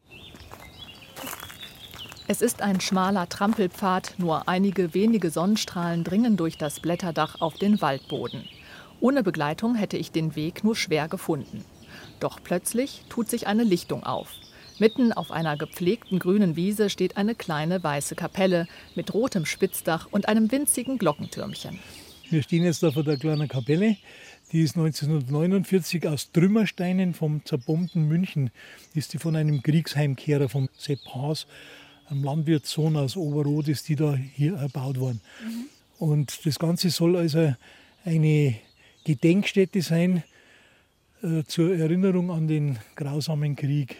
Es 2.29 2.43
ist 2.43 2.61
ein 2.61 2.83
schmaler 2.83 3.31
Trampelpfad, 3.31 4.17
nur 4.19 4.47
einige 4.47 4.93
wenige 4.93 5.31
Sonnenstrahlen 5.31 6.05
dringen 6.05 6.37
durch 6.37 6.59
das 6.59 6.81
Blätterdach 6.81 7.41
auf 7.41 7.55
den 7.55 7.81
Waldboden. 7.81 8.45
Ohne 9.01 9.23
Begleitung 9.23 9.75
hätte 9.75 9.97
ich 9.97 10.13
den 10.13 10.37
Weg 10.37 10.65
nur 10.65 10.77
schwer 10.77 11.09
gefunden. 11.09 11.65
Doch 12.21 12.41
plötzlich 12.45 13.07
tut 13.09 13.31
sich 13.31 13.47
eine 13.47 13.65
Lichtung 13.65 14.05
auf. 14.05 14.29
Mitten 14.79 15.13
auf 15.13 15.31
einer 15.31 15.57
gepflegten 15.57 16.19
grünen 16.19 16.57
Wiese 16.57 16.91
steht 16.91 17.17
eine 17.17 17.35
kleine 17.35 17.83
weiße 17.83 18.15
Kapelle 18.15 18.67
mit 18.95 19.15
rotem 19.15 19.47
Spitzdach 19.47 20.09
und 20.11 20.29
einem 20.29 20.51
winzigen 20.51 20.99
Glockentürmchen. 20.99 21.79
Wir 22.31 22.43
stehen 22.43 22.65
jetzt 22.65 22.83
da 22.83 22.91
vor 22.91 23.05
der 23.05 23.19
kleinen 23.19 23.49
Kapelle. 23.49 23.97
Die 24.53 24.63
ist 24.63 24.77
1949 24.77 26.07
aus 26.07 26.33
Trümmersteinen 26.33 27.15
vom 27.15 27.45
zerbombten 27.45 28.09
München. 28.09 28.51
Ist 28.95 29.13
die 29.13 29.19
von 29.19 29.37
einem 29.37 29.63
Kriegsheimkehrer 29.63 30.49
vom 30.49 30.69
Sepp 30.77 31.01
Haas, 31.15 31.47
einem 32.09 32.25
Landwirtssohn 32.25 32.97
aus 32.97 33.17
Oberrot, 33.17 33.69
ist 33.69 33.89
die 33.89 33.97
da 33.97 34.15
hier 34.15 34.57
erbaut 34.57 34.99
worden. 34.99 35.21
Mhm. 35.43 35.67
Und 35.99 36.47
das 36.47 36.59
Ganze 36.59 36.91
soll 36.91 37.17
also 37.17 37.55
eine 38.05 38.57
Gedenkstätte 39.05 39.83
sein 39.83 40.23
äh, 41.23 41.45
zur 41.45 41.77
Erinnerung 41.77 42.31
an 42.31 42.49
den 42.49 42.79
grausamen 42.97 43.57
Krieg. 43.57 43.97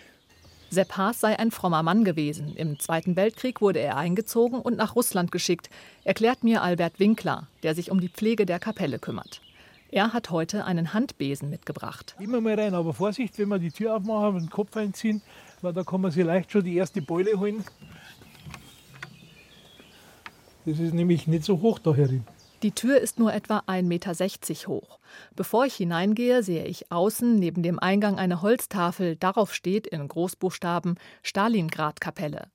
Sepp 0.73 0.97
Haas 0.97 1.21
sei 1.21 1.39
ein 1.39 1.51
frommer 1.51 1.83
Mann 1.83 2.03
gewesen. 2.03 2.57
Im 2.57 2.81
Zweiten 2.81 3.15
Weltkrieg 3.15 3.61
wurde 3.61 3.81
er 3.81 3.99
eingezogen 3.99 4.59
und 4.59 4.79
nach 4.79 4.97
Russland 4.97 5.31
geschickt, 5.31 5.69
erklärt 6.03 6.45
mir 6.45 6.63
Albert 6.63 6.99
Winkler, 6.99 7.47
der 7.63 7.75
sich 7.75 7.91
um 7.91 8.01
die 8.01 8.09
Pflege 8.09 8.47
der 8.47 8.59
Kapelle 8.59 8.99
kümmert. 8.99 9.43
Er 9.91 10.15
hat 10.15 10.31
heute 10.31 10.65
einen 10.65 10.95
Handbesen 10.95 11.51
mitgebracht. 11.51 12.17
Immer 12.19 12.41
mal 12.41 12.59
rein, 12.59 12.73
aber 12.73 12.95
Vorsicht, 12.95 13.39
wenn 13.39 13.49
wir 13.49 13.59
die 13.59 13.71
Tür 13.71 13.97
aufmachen 13.97 14.37
und 14.37 14.43
den 14.45 14.51
Kopf 14.51 14.75
einziehen, 14.75 15.21
weil 15.61 15.75
da 15.75 15.83
kann 15.83 16.01
man 16.01 16.11
sich 16.11 16.25
leicht 16.25 16.51
schon 16.51 16.65
die 16.65 16.75
erste 16.75 17.03
Beule 17.03 17.39
holen. 17.39 17.63
Das 20.65 20.79
ist 20.79 20.95
nämlich 20.95 21.27
nicht 21.27 21.45
so 21.45 21.61
hoch 21.61 21.81
da 21.81 21.95
herin. 21.95 22.25
Die 22.63 22.71
Tür 22.71 23.01
ist 23.01 23.19
nur 23.19 23.35
etwa 23.35 23.59
1,60 23.67 23.83
Meter 23.83 24.69
hoch. 24.69 25.01
Bevor 25.35 25.67
ich 25.67 25.75
hineingehe, 25.75 26.45
sehe 26.45 26.65
ich 26.65 26.93
außen 26.93 27.37
neben 27.37 27.65
dem 27.65 27.81
Eingang 27.81 28.19
eine 28.19 28.41
Holztafel. 28.41 29.17
Darauf 29.17 29.53
steht 29.53 29.89
in 29.89 30.07
Großbuchstaben 30.07 30.97
Stalingrad-Kapelle. 31.25 32.47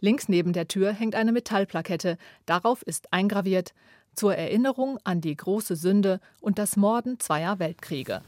Links 0.00 0.28
neben 0.28 0.52
der 0.52 0.66
Tür 0.66 0.92
hängt 0.92 1.14
eine 1.14 1.30
Metallplakette. 1.30 2.18
Darauf 2.44 2.82
ist 2.82 3.12
eingraviert 3.12 3.72
zur 4.16 4.34
Erinnerung 4.34 4.98
an 5.04 5.20
die 5.20 5.36
große 5.36 5.76
Sünde 5.76 6.18
und 6.40 6.58
das 6.58 6.76
Morden 6.76 7.20
zweier 7.20 7.60
Weltkriege. 7.60 8.20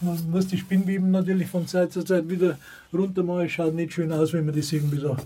Man 0.00 0.30
muss 0.30 0.46
die 0.46 0.58
Spinnweben 0.58 1.10
natürlich 1.10 1.48
von 1.48 1.66
Zeit 1.66 1.92
zu 1.92 2.02
Zeit 2.02 2.30
wieder 2.30 2.58
runter 2.94 3.22
machen. 3.22 3.48
Schaut 3.50 3.74
nicht 3.74 3.92
schön 3.92 4.10
aus, 4.10 4.32
wenn 4.32 4.46
wir 4.46 4.54
das 4.54 4.72
irgendwie 4.72 4.98
so, 4.98 5.16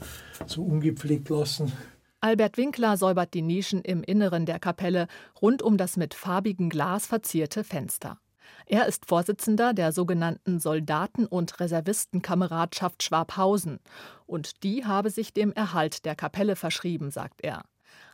so 0.46 0.62
ungepflegt 0.62 1.28
lassen. 1.28 1.72
Albert 2.22 2.58
Winkler 2.58 2.98
säubert 2.98 3.32
die 3.32 3.40
Nischen 3.40 3.80
im 3.80 4.02
Inneren 4.02 4.44
der 4.44 4.58
Kapelle 4.58 5.08
rund 5.40 5.62
um 5.62 5.78
das 5.78 5.96
mit 5.96 6.12
farbigem 6.12 6.68
Glas 6.68 7.06
verzierte 7.06 7.64
Fenster. 7.64 8.18
Er 8.66 8.86
ist 8.86 9.06
Vorsitzender 9.06 9.72
der 9.72 9.90
sogenannten 9.92 10.60
Soldaten- 10.60 11.24
und 11.24 11.58
Reservistenkameradschaft 11.60 13.02
Schwabhausen. 13.02 13.78
Und 14.26 14.62
die 14.64 14.84
habe 14.84 15.08
sich 15.08 15.32
dem 15.32 15.52
Erhalt 15.54 16.04
der 16.04 16.14
Kapelle 16.14 16.56
verschrieben, 16.56 17.10
sagt 17.10 17.40
er. 17.42 17.62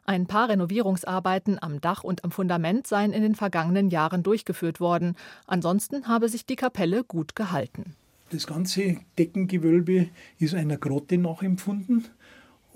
Ein 0.05 0.29
paar 0.29 0.51
Renovierungsarbeiten 0.51 1.61
am 1.61 1.81
Dach 1.81 2.05
und 2.05 2.23
am 2.23 2.31
Fundament 2.31 2.87
seien 2.87 3.13
in 3.13 3.23
den 3.23 3.35
vergangenen 3.35 3.91
Jahren 3.91 4.23
durchgeführt 4.23 4.79
worden. 4.79 5.17
Ansonsten 5.49 6.07
habe 6.07 6.29
sich 6.29 6.47
die 6.47 6.55
Kapelle 6.55 7.03
gut 7.03 7.35
gehalten. 7.35 7.97
Das 8.31 8.47
ganze 8.47 8.99
Deckengewölbe 9.19 10.09
ist 10.39 10.55
einer 10.55 10.77
Grotte 10.77 11.19
nachempfunden. 11.19 12.07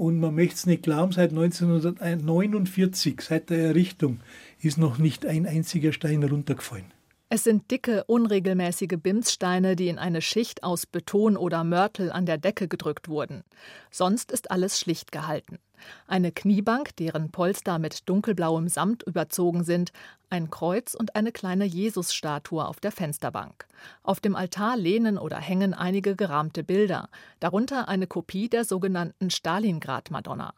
Und 0.00 0.18
man 0.18 0.34
möchte 0.34 0.54
es 0.54 0.64
nicht 0.64 0.84
glauben, 0.84 1.12
seit 1.12 1.28
1949, 1.28 3.20
seit 3.20 3.50
der 3.50 3.58
Errichtung, 3.66 4.20
ist 4.62 4.78
noch 4.78 4.96
nicht 4.96 5.26
ein 5.26 5.44
einziger 5.44 5.92
Stein 5.92 6.22
runtergefallen. 6.22 6.86
Es 7.32 7.44
sind 7.44 7.70
dicke, 7.70 8.02
unregelmäßige 8.08 8.98
Bimssteine, 9.00 9.76
die 9.76 9.86
in 9.86 10.00
eine 10.00 10.20
Schicht 10.20 10.64
aus 10.64 10.84
Beton 10.84 11.36
oder 11.36 11.62
Mörtel 11.62 12.10
an 12.10 12.26
der 12.26 12.38
Decke 12.38 12.66
gedrückt 12.66 13.08
wurden. 13.08 13.44
Sonst 13.92 14.32
ist 14.32 14.50
alles 14.50 14.80
schlicht 14.80 15.12
gehalten. 15.12 15.60
Eine 16.08 16.32
Kniebank, 16.32 16.96
deren 16.96 17.30
Polster 17.30 17.78
mit 17.78 18.08
dunkelblauem 18.08 18.66
Samt 18.68 19.04
überzogen 19.04 19.62
sind, 19.62 19.92
ein 20.28 20.50
Kreuz 20.50 20.94
und 20.94 21.14
eine 21.14 21.30
kleine 21.30 21.66
Jesusstatue 21.66 22.66
auf 22.66 22.80
der 22.80 22.90
Fensterbank. 22.90 23.68
Auf 24.02 24.18
dem 24.18 24.34
Altar 24.34 24.76
lehnen 24.76 25.16
oder 25.16 25.38
hängen 25.38 25.72
einige 25.72 26.16
gerahmte 26.16 26.64
Bilder, 26.64 27.10
darunter 27.38 27.86
eine 27.86 28.08
Kopie 28.08 28.48
der 28.48 28.64
sogenannten 28.64 29.30
Stalingrad-Madonna. 29.30 30.52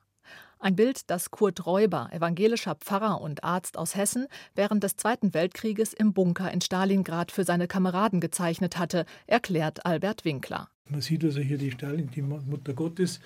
Ein 0.63 0.77
Bild, 0.77 1.11
das 1.11 1.33
Kurt 1.33 1.67
Räuber, 1.67 2.09
evangelischer 2.13 2.77
Pfarrer 2.77 3.21
und 3.21 3.43
Arzt 3.43 3.77
aus 3.77 3.97
Hessen, 3.97 4.29
während 4.55 4.85
des 4.85 4.95
Zweiten 4.95 5.35
Weltkrieges 5.35 5.93
im 5.93 6.13
Bunker 6.13 6.53
in 6.53 6.61
Stalingrad 6.61 7.33
für 7.33 7.43
seine 7.43 7.67
Kameraden 7.67 8.21
gezeichnet 8.21 8.79
hatte, 8.79 9.05
erklärt 9.27 9.85
Albert 9.85 10.25
Winkler. 10.25 10.69
Man 10.89 11.01
sieht 11.01 11.25
also 11.25 11.41
hier 11.41 11.59
die 11.59 11.73
Stalin, 11.73 12.13
die 12.15 12.23
Mutter 12.23 12.75
Gottes, 12.75 13.19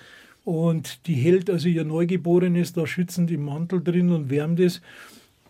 und 0.45 1.05
die 1.05 1.13
hält 1.13 1.51
also 1.51 1.67
ihr 1.67 1.85
Neugeborenes 1.85 2.73
da 2.73 2.87
schützend 2.87 3.29
im 3.29 3.45
Mantel 3.45 3.83
drin 3.83 4.09
und 4.11 4.31
wärmt 4.31 4.59
es. 4.59 4.81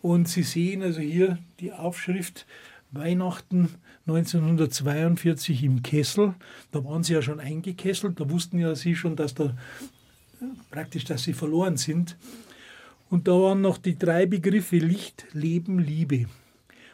Und 0.01 0.27
Sie 0.27 0.43
sehen 0.43 0.83
also 0.83 0.99
hier 0.99 1.37
die 1.61 1.71
Aufschrift 1.71 2.45
Weihnachten 2.91 3.69
1942 4.07 5.63
im 5.63 5.83
Kessel. 5.83 6.35
Da 6.71 6.83
waren 6.83 7.03
sie 7.03 7.13
ja 7.13 7.21
schon 7.21 7.39
eingekesselt, 7.39 8.19
da 8.19 8.29
wussten 8.29 8.59
ja 8.59 8.75
sie 8.75 8.95
schon, 8.95 9.15
dass 9.15 9.35
da 9.35 9.55
praktisch, 10.69 11.05
dass 11.05 11.23
sie 11.23 11.33
verloren 11.33 11.77
sind. 11.77 12.17
Und 13.09 13.27
da 13.27 13.31
waren 13.31 13.61
noch 13.61 13.77
die 13.77 13.97
drei 13.97 14.25
Begriffe 14.25 14.77
Licht, 14.77 15.25
Leben, 15.33 15.79
Liebe. 15.79 16.25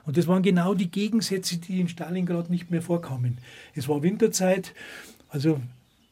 Und 0.05 0.17
das 0.17 0.27
waren 0.27 0.43
genau 0.43 0.73
die 0.73 0.91
Gegensätze, 0.91 1.57
die 1.57 1.79
in 1.79 1.87
Stalingrad 1.87 2.49
nicht 2.49 2.69
mehr 2.69 2.81
vorkamen. 2.81 3.37
Es 3.73 3.87
war 3.87 4.03
Winterzeit, 4.03 4.73
also 5.29 5.61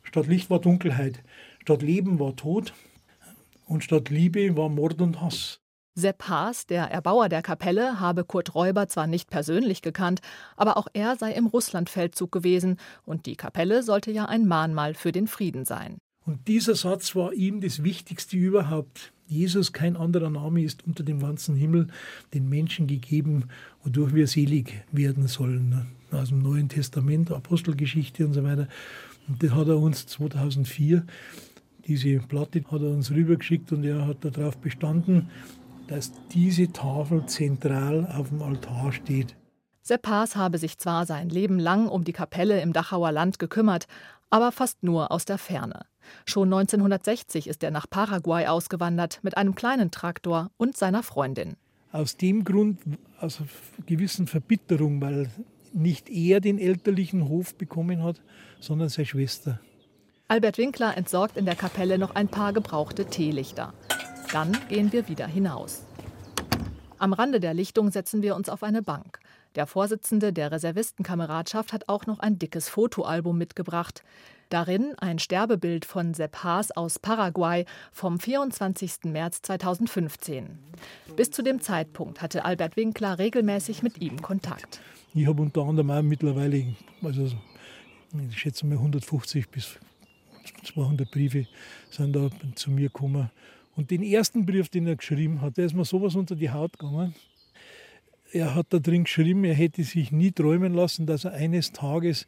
statt 0.04 0.28
Licht 0.28 0.50
war 0.50 0.60
Dunkelheit, 0.60 1.22
statt 1.62 1.82
Leben 1.82 2.20
war 2.20 2.36
Tod 2.36 2.74
und 3.66 3.84
statt 3.84 4.10
Liebe 4.10 4.56
war 4.56 4.70
Mord 4.70 5.02
und 5.02 5.22
Hass. 5.22 5.60
Sepp 5.94 6.30
Haas, 6.30 6.66
der 6.68 6.86
Erbauer 6.86 7.28
der 7.28 7.42
Kapelle, 7.42 8.00
habe 8.00 8.24
Kurt 8.24 8.56
Räuber 8.56 8.88
zwar 8.88 9.08
nicht 9.08 9.30
persönlich 9.30 9.82
gekannt, 9.82 10.22
aber 10.56 10.78
auch 10.78 10.88
er 10.94 11.18
sei 11.18 11.34
im 11.34 11.48
Russlandfeldzug 11.48 12.32
gewesen 12.32 12.78
und 13.04 13.26
die 13.26 13.36
Kapelle 13.36 13.84
sollte 13.84 14.10
ja 14.10 14.26
ein 14.26 14.48
Mahnmal 14.48 14.94
für 14.94 15.12
den 15.12 15.28
Frieden 15.28 15.66
sein. 15.66 15.98
Und 16.25 16.48
dieser 16.48 16.75
Satz 16.75 17.16
war 17.16 17.34
ihm 17.34 17.62
das 17.62 17.84
Wichtigste 17.84 18.38
überhaupt. 18.38 19.12
Jesus, 19.28 19.74
kein 19.74 19.96
anderer 19.96 20.30
Name 20.30 20.62
ist 20.62 20.86
unter 20.86 21.04
dem 21.04 21.20
ganzen 21.20 21.56
Himmel 21.56 21.88
den 22.34 22.50
Menschen 22.50 22.86
gegeben, 22.86 23.46
wodurch 23.84 24.13
wir 24.13 24.28
selig 24.28 24.84
werden 24.92 25.28
sollen. 25.28 25.88
Aus 26.12 26.30
dem 26.30 26.42
Neuen 26.42 26.70
Testament, 26.70 27.32
Apostelgeschichte 27.32 28.25
und 28.25 28.34
so 28.34 28.44
weiter. 28.44 28.68
Und 29.28 29.42
das 29.42 29.51
hat 29.51 29.68
er 29.68 29.78
uns 29.78 30.06
2004, 30.08 31.06
diese 31.88 32.20
Platte 32.20 32.63
hat 32.72 32.82
er 32.82 32.92
uns 32.92 33.12
rübergeschickt 33.12 33.72
und 33.72 33.84
er 33.84 34.06
hat 34.06 34.24
darauf 34.24 34.58
bestanden, 34.58 35.30
dass 35.88 36.12
diese 36.32 36.72
Tafel 36.72 37.25
zentral 37.25 38.06
auf 38.16 38.30
dem 38.30 38.42
Altar 38.42 38.92
steht. 38.92 39.36
Sepp 39.82 40.08
Haas 40.08 40.36
habe 40.36 40.58
sich 40.58 40.78
zwar 40.78 41.06
sein 41.06 41.30
Leben 41.30 41.58
lang 41.58 41.88
um 41.88 42.04
die 42.04 42.13
Kapelle 42.13 42.62
im 42.62 42.72
Dachauer 42.72 43.12
Land 43.12 43.40
gekümmert, 43.40 43.88
aber 44.30 44.51
fast 44.51 44.84
nur 44.84 45.12
aus 45.12 45.25
der 45.25 45.38
Ferne. 45.40 45.86
Schon 46.25 46.53
1960 46.53 47.48
ist 47.48 47.63
er 47.63 47.72
nach 47.72 47.89
Paraguay 47.89 48.48
ausgewandert 48.48 49.20
mit 49.24 49.38
einem 49.38 49.55
kleinen 49.55 49.91
Traktor 49.91 50.51
und 50.58 50.77
seiner 50.77 51.03
Freundin. 51.03 51.55
Aus 51.91 52.17
dem 52.17 52.43
Grund, 52.43 52.79
aus 53.20 53.39
einer 53.39 53.50
gewissen 53.86 54.27
Verbitterung, 54.27 55.01
weil 55.01 55.29
nicht 55.74 56.10
er 56.10 56.39
den 56.41 56.60
elterlichen 56.60 57.27
Hof 57.27 57.55
bekommen 57.55 58.03
hat, 58.03 58.22
sondern 58.60 58.89
seine 58.89 59.05
Schwester. 59.05 59.60
Albert 60.27 60.58
Winkler 60.58 60.96
entsorgt 60.96 61.36
in 61.36 61.46
der 61.46 61.55
Kapelle 61.55 61.98
noch 61.98 62.15
ein 62.15 62.29
paar 62.29 62.53
gebrauchte 62.53 63.05
Teelichter. 63.05 63.74
Dann 64.31 64.58
gehen 64.70 64.93
wir 64.93 65.10
wieder 65.10 65.27
hinaus. 65.27 65.84
Am 66.98 67.13
Rande 67.13 67.39
der 67.39 67.53
Lichtung 67.53 67.91
setzen 67.91 68.22
wir 68.22 68.36
uns 68.36 68.48
auf 68.48 68.63
eine 68.63 68.81
Bank. 68.81 69.20
Der 69.55 69.67
Vorsitzende 69.67 70.31
der 70.31 70.51
Reservistenkameradschaft 70.51 71.74
hat 71.74 71.89
auch 71.89 72.05
noch 72.05 72.20
ein 72.20 72.39
dickes 72.39 72.70
Fotoalbum 72.70 73.38
mitgebracht. 73.38 74.03
Darin 74.51 74.96
ein 74.98 75.17
Sterbebild 75.17 75.86
von 75.86 76.13
Sepp 76.13 76.43
Haas 76.43 76.72
aus 76.72 77.00
Paraguay 77.00 77.63
vom 77.93 78.20
24. 78.20 79.05
März 79.05 79.41
2015. 79.43 80.60
Bis 81.15 81.31
zu 81.31 81.41
dem 81.41 81.62
Zeitpunkt 81.62 82.22
hatte 82.22 82.43
Albert 82.43 82.75
Winkler 82.75 83.17
regelmäßig 83.17 83.81
mit 83.81 84.01
ihm 84.01 84.22
Kontakt. 84.22 84.81
Ich 85.13 85.25
habe 85.25 85.41
unter 85.41 85.62
anderem 85.62 85.89
auch 85.89 86.01
mittlerweile, 86.01 86.65
also 87.01 87.31
ich 88.29 88.38
schätze 88.38 88.65
mal 88.65 88.75
150 88.75 89.48
bis 89.48 89.79
200 90.65 91.10
Briefe 91.10 91.48
sind 91.89 92.13
da 92.13 92.27
zu 92.55 92.72
mir 92.72 92.89
gekommen. 92.89 93.31
Und 93.77 93.89
den 93.89 94.03
ersten 94.03 94.46
Brief, 94.46 94.67
den 94.67 94.86
er 94.86 94.98
geschrieben 94.98 95.39
hat, 95.39 95.55
der 95.55 95.67
ist 95.67 95.75
mir 95.75 95.86
sowas 95.86 96.15
unter 96.15 96.36
die 96.36 96.50
Haut 96.50 96.77
gegangen 96.77 97.15
er 98.34 98.55
hat 98.55 98.67
da 98.70 98.79
drin 98.79 99.03
geschrieben, 99.03 99.43
er 99.43 99.53
hätte 99.53 99.84
sich 99.84 100.12
nie 100.12 100.31
träumen 100.31 100.74
lassen, 100.74 101.05
dass 101.05 101.25
er 101.25 101.34
eines 101.34 101.72
Tages 101.74 102.27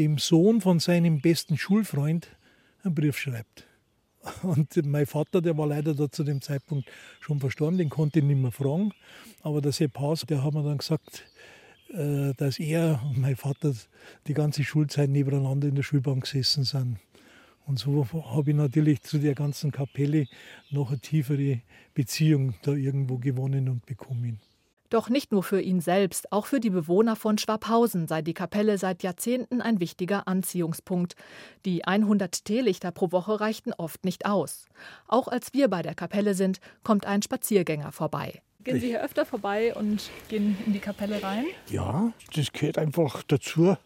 dem 0.00 0.16
Sohn 0.16 0.62
von 0.62 0.80
seinem 0.80 1.20
besten 1.20 1.58
Schulfreund 1.58 2.34
einen 2.82 2.94
Brief 2.94 3.18
schreibt. 3.18 3.66
Und 4.42 4.74
mein 4.86 5.04
Vater, 5.04 5.42
der 5.42 5.58
war 5.58 5.66
leider 5.66 5.94
da 5.94 6.10
zu 6.10 6.24
dem 6.24 6.40
Zeitpunkt 6.40 6.90
schon 7.20 7.38
verstorben, 7.38 7.76
den 7.76 7.90
konnte 7.90 8.20
ich 8.20 8.24
nicht 8.24 8.40
mehr 8.40 8.50
fragen. 8.50 8.92
Aber 9.42 9.60
der 9.60 9.72
Sepp 9.72 9.98
Haas, 9.98 10.24
der 10.26 10.42
hat 10.42 10.54
mir 10.54 10.62
dann 10.62 10.78
gesagt, 10.78 11.26
äh, 11.92 12.32
dass 12.38 12.58
er 12.58 13.02
und 13.04 13.18
mein 13.18 13.36
Vater 13.36 13.74
die 14.26 14.32
ganze 14.32 14.64
Schulzeit 14.64 15.10
nebeneinander 15.10 15.68
in 15.68 15.74
der 15.74 15.82
Schulbank 15.82 16.24
gesessen 16.24 16.64
sind. 16.64 16.98
Und 17.66 17.78
so 17.78 18.06
habe 18.10 18.50
ich 18.50 18.56
natürlich 18.56 19.02
zu 19.02 19.18
der 19.18 19.34
ganzen 19.34 19.70
Kapelle 19.70 20.28
noch 20.70 20.88
eine 20.88 21.00
tiefere 21.00 21.60
Beziehung 21.92 22.54
da 22.62 22.72
irgendwo 22.72 23.18
gewonnen 23.18 23.68
und 23.68 23.84
bekommen. 23.84 24.40
Doch 24.90 25.08
nicht 25.08 25.30
nur 25.30 25.44
für 25.44 25.60
ihn 25.60 25.80
selbst, 25.80 26.32
auch 26.32 26.46
für 26.46 26.58
die 26.58 26.70
Bewohner 26.70 27.14
von 27.14 27.38
Schwabhausen 27.38 28.08
sei 28.08 28.22
die 28.22 28.34
Kapelle 28.34 28.76
seit 28.76 29.04
Jahrzehnten 29.04 29.60
ein 29.60 29.78
wichtiger 29.78 30.26
Anziehungspunkt. 30.26 31.14
Die 31.64 31.84
100 31.84 32.44
Teelichter 32.44 32.90
pro 32.90 33.12
Woche 33.12 33.40
reichten 33.40 33.72
oft 33.72 34.04
nicht 34.04 34.26
aus. 34.26 34.66
Auch 35.06 35.28
als 35.28 35.54
wir 35.54 35.68
bei 35.68 35.82
der 35.82 35.94
Kapelle 35.94 36.34
sind, 36.34 36.58
kommt 36.82 37.06
ein 37.06 37.22
Spaziergänger 37.22 37.92
vorbei. 37.92 38.42
Gehen 38.64 38.80
Sie 38.80 38.88
hier 38.88 39.02
öfter 39.02 39.24
vorbei 39.24 39.74
und 39.74 40.10
gehen 40.28 40.58
in 40.66 40.72
die 40.72 40.80
Kapelle 40.80 41.22
rein? 41.22 41.46
Ja, 41.68 42.12
das 42.34 42.52
gehört 42.52 42.76
einfach 42.76 43.22
dazu, 43.22 43.76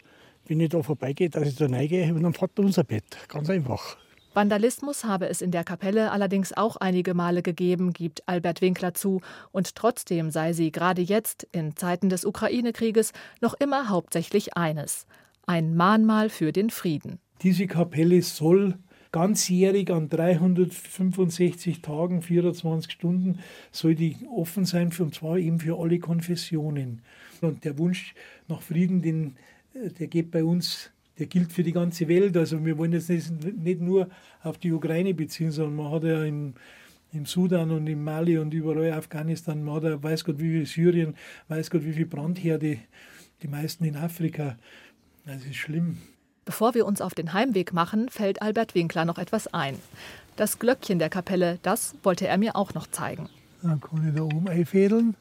wenn 0.47 0.59
ich 0.59 0.71
da 0.71 0.83
vorbeigehe, 0.83 1.29
dass 1.29 1.47
ich 1.47 1.57
da 1.57 1.67
reingehe 1.67 2.13
und 2.15 2.23
dann 2.23 2.33
fährt 2.33 2.59
unser 2.59 2.83
Bett. 2.83 3.05
Ganz 3.29 3.51
einfach. 3.51 3.99
Vandalismus 4.35 5.05
habe 5.05 5.29
es 5.29 5.41
in 5.41 5.53
der 5.53 5.63
Kapelle 5.63 6.11
allerdings 6.11 6.53
auch 6.53 6.77
einige 6.77 7.15
Male 7.15 7.43
gegeben, 7.43 7.93
gibt 7.93 8.29
Albert 8.29 8.61
Winkler 8.61 8.93
zu, 8.93 9.21
und 9.53 9.77
trotzdem 9.77 10.31
sei 10.31 10.53
sie 10.53 10.73
gerade 10.73 11.03
jetzt, 11.03 11.47
in 11.53 11.77
Zeiten 11.77 12.09
des 12.09 12.25
Ukraine-Krieges, 12.25 13.13
noch 13.41 13.55
immer 13.55 13.89
hauptsächlich 13.89 14.57
eines: 14.57 15.07
ein 15.47 15.77
Mahnmal 15.77 16.31
für 16.31 16.51
den 16.51 16.71
Frieden. 16.71 17.21
Diese 17.43 17.67
Kapelle 17.69 18.23
soll 18.23 18.77
ganzjährig 19.13 19.93
an 19.93 20.09
365 20.09 21.81
Tagen, 21.81 22.21
24 22.21 22.91
Stunden, 22.91 23.39
soll 23.71 23.95
die 23.95 24.17
offen 24.35 24.65
sein, 24.65 24.91
und 24.99 25.15
zwar 25.15 25.39
eben 25.39 25.61
für 25.61 25.79
alle 25.79 26.01
Konfessionen. 26.01 27.03
Und 27.41 27.65
der 27.65 27.79
Wunsch 27.79 28.15
nach 28.49 28.63
Frieden, 28.63 29.03
den, 29.03 29.37
äh, 29.75 29.91
der 29.91 30.09
geht 30.09 30.33
bei 30.33 30.43
uns 30.43 30.91
der 31.19 31.27
gilt 31.27 31.53
für 31.53 31.63
die 31.63 31.73
ganze 31.73 32.09
Welt. 32.09 32.37
Also 32.37 32.65
wir 32.65 32.77
wollen 32.79 32.93
jetzt 32.93 33.09
nicht, 33.09 33.57
nicht 33.57 33.81
nur 33.81 34.09
auf 34.43 34.59
die 34.59 34.73
Ukraine 34.73 35.15
beziehen, 35.15 35.51
sondern 35.51 35.77
man 35.77 35.93
hat 35.93 36.05
ja 36.05 36.25
im, 36.25 36.55
im 37.13 37.27
Sudan 37.27 37.71
und 37.71 37.87
im 37.87 38.03
Mali 38.03 38.39
und 38.39 38.53
überall 38.53 38.93
Afghanistan, 38.93 39.63
man 39.63 39.77
hat 39.77 39.85
ja 39.85 40.03
weiß 40.03 40.25
Gott 40.25 40.39
wie 40.39 40.51
viel 40.51 40.67
Syrien, 40.67 41.15
weiß 41.49 41.71
Gott 41.71 41.85
wie 41.85 41.93
viel 41.93 42.07
Brandherde, 42.07 42.79
die 43.43 43.49
meisten 43.49 43.85
in 43.85 43.97
Afrika. 43.97 44.57
Das 45.25 45.45
ist 45.45 45.57
schlimm. 45.57 45.99
Bevor 46.45 46.75
wir 46.75 46.85
uns 46.85 47.01
auf 47.01 47.15
den 47.15 47.33
Heimweg 47.33 47.73
machen, 47.73 48.11
fällt 48.11 48.43
Albert 48.43 48.75
Winkler 48.75 49.05
noch 49.07 49.19
etwas 49.19 49.47
ein. 49.55 49.77
Das 50.37 50.59
Glöckchen 50.59 50.99
der 50.99 51.09
Kapelle, 51.09 51.59
das 51.63 51.95
wollte 52.03 52.27
er 52.27 52.37
mir 52.37 52.57
auch 52.57 52.75
noch 52.75 52.87
zeigen. 52.89 53.29
Dann 53.63 53.81
kann 53.81 54.07
ich 54.07 54.15
da 54.15 54.23
oben 54.23 54.49
einfädeln. 54.49 55.15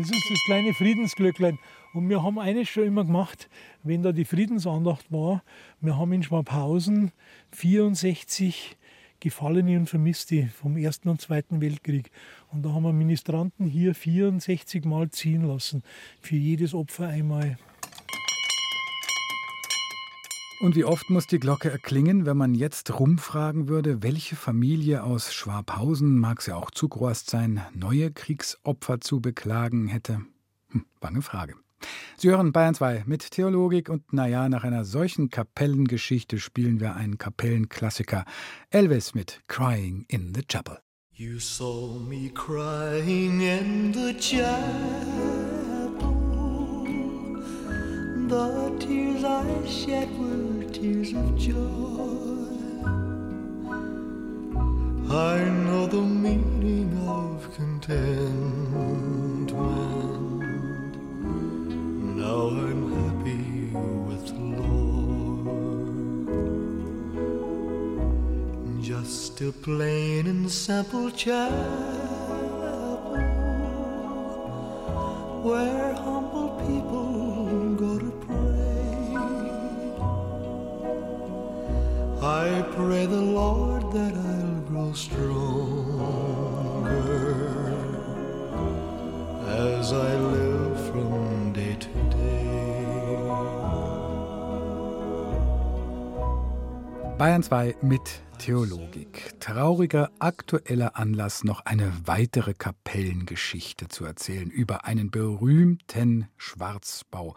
Das 0.00 0.10
ist 0.10 0.30
das 0.30 0.44
kleine 0.44 0.72
Friedensglöcklein. 0.72 1.58
Und 1.92 2.08
wir 2.08 2.22
haben 2.22 2.38
eines 2.38 2.70
schon 2.70 2.84
immer 2.84 3.04
gemacht, 3.04 3.50
wenn 3.82 4.02
da 4.02 4.12
die 4.12 4.24
Friedensandacht 4.24 5.12
war. 5.12 5.42
Wir 5.82 5.98
haben 5.98 6.14
in 6.14 6.22
Schwabhausen 6.22 7.12
64 7.50 8.78
Gefallene 9.20 9.76
und 9.76 9.90
Vermisste 9.90 10.48
vom 10.58 10.78
Ersten 10.78 11.10
und 11.10 11.20
Zweiten 11.20 11.60
Weltkrieg. 11.60 12.10
Und 12.50 12.64
da 12.64 12.70
haben 12.70 12.84
wir 12.84 12.94
Ministranten 12.94 13.66
hier 13.66 13.94
64 13.94 14.86
Mal 14.86 15.10
ziehen 15.10 15.42
lassen. 15.42 15.82
Für 16.22 16.36
jedes 16.36 16.72
Opfer 16.72 17.08
einmal. 17.08 17.58
Und 20.60 20.76
wie 20.76 20.84
oft 20.84 21.08
muss 21.08 21.26
die 21.26 21.38
Glocke 21.38 21.70
erklingen, 21.70 22.26
wenn 22.26 22.36
man 22.36 22.54
jetzt 22.54 23.00
rumfragen 23.00 23.68
würde, 23.68 24.02
welche 24.02 24.36
Familie 24.36 25.02
aus 25.04 25.32
Schwabhausen, 25.32 26.18
mag 26.18 26.42
sie 26.42 26.54
auch 26.54 26.70
zugrost 26.70 27.30
sein, 27.30 27.62
neue 27.72 28.12
Kriegsopfer 28.12 29.00
zu 29.00 29.22
beklagen 29.22 29.88
hätte? 29.88 30.20
Hm, 30.68 30.84
bange 31.00 31.22
Frage. 31.22 31.54
Sie 32.18 32.28
hören 32.28 32.52
Bayern 32.52 32.74
2 32.74 33.04
mit 33.06 33.30
Theologik 33.30 33.88
und 33.88 34.12
naja, 34.12 34.50
nach 34.50 34.62
einer 34.62 34.84
solchen 34.84 35.30
Kapellengeschichte 35.30 36.38
spielen 36.38 36.78
wir 36.78 36.94
einen 36.94 37.16
Kapellenklassiker. 37.16 38.26
Elvis 38.68 39.14
mit 39.14 39.40
Crying 39.48 40.04
in 40.08 40.34
the 40.34 40.42
Chapel. 40.42 40.78
You 41.14 41.38
saw 41.38 41.98
me 41.98 42.30
crying 42.34 43.40
in 43.40 43.94
the 43.94 44.14
chapel. 44.18 44.50
The 48.28 48.69
I 49.40 49.66
shed 49.66 50.08
were 50.18 50.64
tears 50.64 51.12
of 51.14 51.28
joy. 51.38 52.40
I 55.08 55.38
know 55.64 55.86
the 55.86 56.02
meaning 56.02 56.90
of 57.08 57.48
contentment. 57.56 59.50
Now 62.20 62.40
I'm 62.66 62.82
happy 62.98 63.44
with 64.08 64.24
the 64.30 64.44
Lord. 64.60 65.48
Just 68.82 69.40
a 69.40 69.52
plain 69.52 70.26
and 70.26 70.50
simple 70.50 71.10
chapel 71.10 72.20
where 75.42 75.94
humble 75.94 76.50
people 76.66 77.19
I 82.40 82.62
pray 82.74 83.04
the 83.04 83.20
Lord 83.20 83.92
that 83.92 84.14
I'll 84.14 84.60
grow 84.66 84.94
stronger 84.94 86.10
as 89.46 89.92
I 89.92 90.14
live 90.16 90.76
from 90.88 91.52
day 91.52 91.76
to 91.84 91.88
day. 92.16 92.40
Bayern 97.18 97.42
2 97.42 97.74
mit 97.82 98.22
Theologik. 98.38 99.38
Trauriger 99.40 100.10
aktueller 100.18 100.96
Anlass, 100.96 101.44
noch 101.44 101.66
eine 101.66 101.92
weitere 102.06 102.54
Kapellengeschichte 102.54 103.88
zu 103.88 104.06
erzählen 104.06 104.48
über 104.50 104.86
einen 104.86 105.10
berühmten 105.10 106.28
Schwarzbau. 106.38 107.34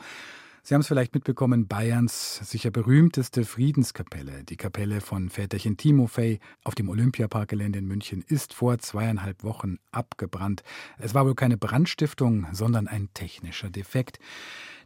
Sie 0.66 0.74
haben 0.74 0.80
es 0.80 0.88
vielleicht 0.88 1.14
mitbekommen, 1.14 1.68
Bayerns 1.68 2.38
sicher 2.38 2.72
berühmteste 2.72 3.44
Friedenskapelle, 3.44 4.46
die 4.46 4.56
Kapelle 4.56 5.02
von 5.02 5.30
Väterchen 5.30 5.76
Timofei 5.76 6.40
auf 6.64 6.74
dem 6.74 6.88
Olympiaparkgelände 6.88 7.80
in 7.80 7.86
München, 7.86 8.24
ist 8.26 8.54
vor 8.54 8.80
zweieinhalb 8.80 9.44
Wochen 9.44 9.76
abgebrannt. 9.92 10.64
Es 11.00 11.14
war 11.14 11.26
wohl 11.26 11.36
keine 11.36 11.58
Brandstiftung, 11.58 12.48
sondern 12.54 12.88
ein 12.88 13.10
technischer 13.14 13.70
Defekt. 13.70 14.20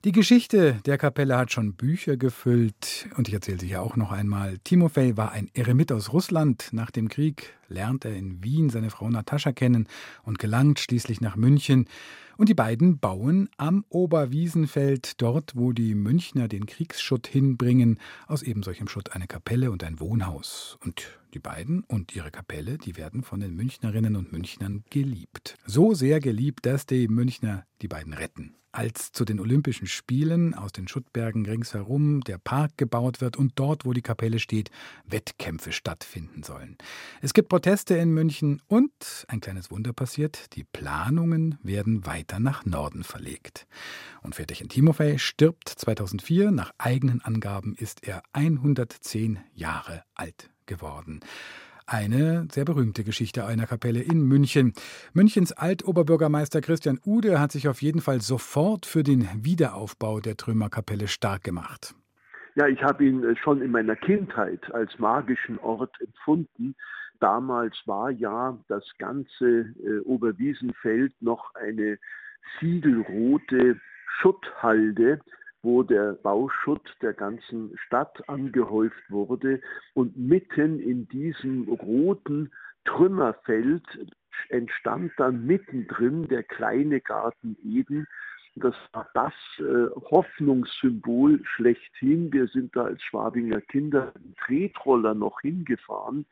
Die 0.05 0.11
Geschichte 0.11 0.79
der 0.85 0.99
Kapelle 0.99 1.35
hat 1.37 1.51
schon 1.51 1.73
Bücher 1.73 2.17
gefüllt 2.17 3.09
und 3.17 3.27
ich 3.27 3.33
erzähle 3.33 3.59
sie 3.59 3.67
hier 3.67 3.81
auch 3.81 3.95
noch 3.95 4.11
einmal. 4.11 4.59
Timofei 4.59 5.17
war 5.17 5.31
ein 5.31 5.49
Eremit 5.55 5.91
aus 5.91 6.13
Russland. 6.13 6.69
Nach 6.71 6.91
dem 6.91 7.09
Krieg 7.09 7.55
lernt 7.67 8.05
er 8.05 8.15
in 8.15 8.43
Wien 8.43 8.69
seine 8.69 8.91
Frau 8.91 9.09
Natascha 9.09 9.53
kennen 9.53 9.87
und 10.21 10.37
gelangt 10.37 10.79
schließlich 10.79 11.19
nach 11.19 11.35
München. 11.35 11.85
Und 12.37 12.47
die 12.47 12.53
beiden 12.53 12.99
bauen 12.99 13.49
am 13.57 13.85
Oberwiesenfeld, 13.89 15.19
dort 15.19 15.55
wo 15.55 15.71
die 15.71 15.95
Münchner 15.95 16.47
den 16.47 16.67
Kriegsschutt 16.67 17.25
hinbringen, 17.25 17.99
aus 18.27 18.43
eben 18.43 18.61
solchem 18.61 18.87
Schutt 18.87 19.13
eine 19.13 19.25
Kapelle 19.25 19.71
und 19.71 19.83
ein 19.83 19.99
Wohnhaus. 19.99 20.77
Und 20.85 21.19
die 21.33 21.39
beiden 21.39 21.83
und 21.83 22.15
ihre 22.15 22.29
Kapelle, 22.29 22.77
die 22.77 22.97
werden 22.97 23.23
von 23.23 23.39
den 23.39 23.55
Münchnerinnen 23.55 24.15
und 24.15 24.31
Münchnern 24.31 24.83
geliebt. 24.91 25.55
So 25.65 25.95
sehr 25.95 26.19
geliebt, 26.19 26.67
dass 26.67 26.85
die 26.85 27.07
Münchner 27.07 27.65
die 27.81 27.87
beiden 27.87 28.13
retten. 28.13 28.53
Als 28.77 29.11
zu 29.11 29.25
den 29.25 29.39
Olympischen 29.39 29.87
Spielen 29.87 30.53
aus 30.53 30.71
den 30.71 30.87
Schuttbergen 30.87 31.47
ringsherum 31.47 32.21
der 32.21 32.37
Park 32.37 32.77
gebaut 32.77 33.21
wird 33.21 33.35
und 33.35 33.53
dort, 33.55 33.85
wo 33.85 33.93
die 33.93 34.03
Kapelle 34.03 34.37
steht, 34.37 34.69
Wettkämpfe 35.03 35.71
stattfinden 35.71 36.43
sollen. 36.43 36.77
Es 37.19 37.33
gibt 37.33 37.49
Proteste 37.49 37.95
in 37.95 38.11
München 38.11 38.61
und 38.67 39.25
ein 39.29 39.39
kleines 39.39 39.71
Wunder 39.71 39.93
passiert, 39.93 40.55
die 40.55 40.63
Planungen 40.63 41.57
werden 41.63 42.05
weiter 42.05 42.39
nach 42.39 42.65
Norden 42.65 43.03
verlegt. 43.03 43.65
Und 44.21 44.35
Väterchen 44.35 44.69
Timofey 44.69 45.17
stirbt 45.17 45.69
2004, 45.69 46.51
nach 46.51 46.71
eigenen 46.77 47.21
Angaben 47.21 47.73
ist 47.73 48.07
er 48.07 48.21
110 48.33 49.39
Jahre 49.55 50.03
alt 50.13 50.51
geworden. 50.67 51.21
Eine 51.89 52.47
sehr 52.51 52.65
berühmte 52.65 53.05
Geschichte 53.05 53.45
einer 53.45 53.65
Kapelle 53.65 54.01
in 54.01 54.21
München. 54.21 54.73
Münchens 55.13 55.53
Altoberbürgermeister 55.53 56.59
Christian 56.59 56.99
Ude 57.05 57.39
hat 57.39 57.53
sich 57.53 57.69
auf 57.69 57.81
jeden 57.81 58.01
Fall 58.01 58.19
sofort 58.19 58.85
für 58.85 59.03
den 59.03 59.25
Wiederaufbau 59.41 60.19
der 60.19 60.35
Trümmerkapelle 60.35 61.07
stark 61.07 61.45
gemacht. 61.45 61.95
Ja, 62.55 62.67
ich 62.67 62.83
habe 62.83 63.05
ihn 63.05 63.23
äh, 63.23 63.37
schon 63.37 63.61
in 63.61 63.71
meiner 63.71 63.95
Kindheit 63.95 64.69
als 64.73 64.99
magischen 64.99 65.59
Ort 65.59 65.95
empfunden. 66.01 66.75
Damals 67.21 67.77
war 67.85 68.11
ja 68.11 68.57
das 68.67 68.83
ganze 68.97 69.45
äh, 69.45 69.99
Oberwiesenfeld 70.03 71.13
noch 71.21 71.55
eine 71.55 71.99
siegelrote 72.59 73.79
Schutthalde, 74.19 75.21
wo 75.61 75.83
der 75.83 76.13
Bauschutt 76.13 76.95
der 77.01 77.13
ganzen 77.13 77.77
Stadt 77.77 78.27
angehäuft 78.29 79.09
wurde. 79.09 79.61
Und 79.93 80.17
mitten 80.17 80.79
in 80.79 81.07
diesem 81.07 81.67
roten 81.69 82.51
Trümmerfeld 82.85 83.83
entstand 84.49 85.11
dann 85.17 85.45
mittendrin 85.45 86.27
der 86.27 86.43
kleine 86.43 87.01
Garten 87.01 87.57
Eden. 87.63 88.07
Das 88.55 88.75
war 88.91 89.07
das 89.13 89.33
äh, 89.59 89.89
Hoffnungssymbol 90.09 91.41
schlechthin. 91.43 92.31
Wir 92.31 92.47
sind 92.47 92.75
da 92.75 92.85
als 92.85 93.03
Schwabinger 93.03 93.61
Kinder 93.61 94.13
im 94.15 94.35
Tretroller 94.35 95.13
noch 95.13 95.41
hingefahren 95.41 96.25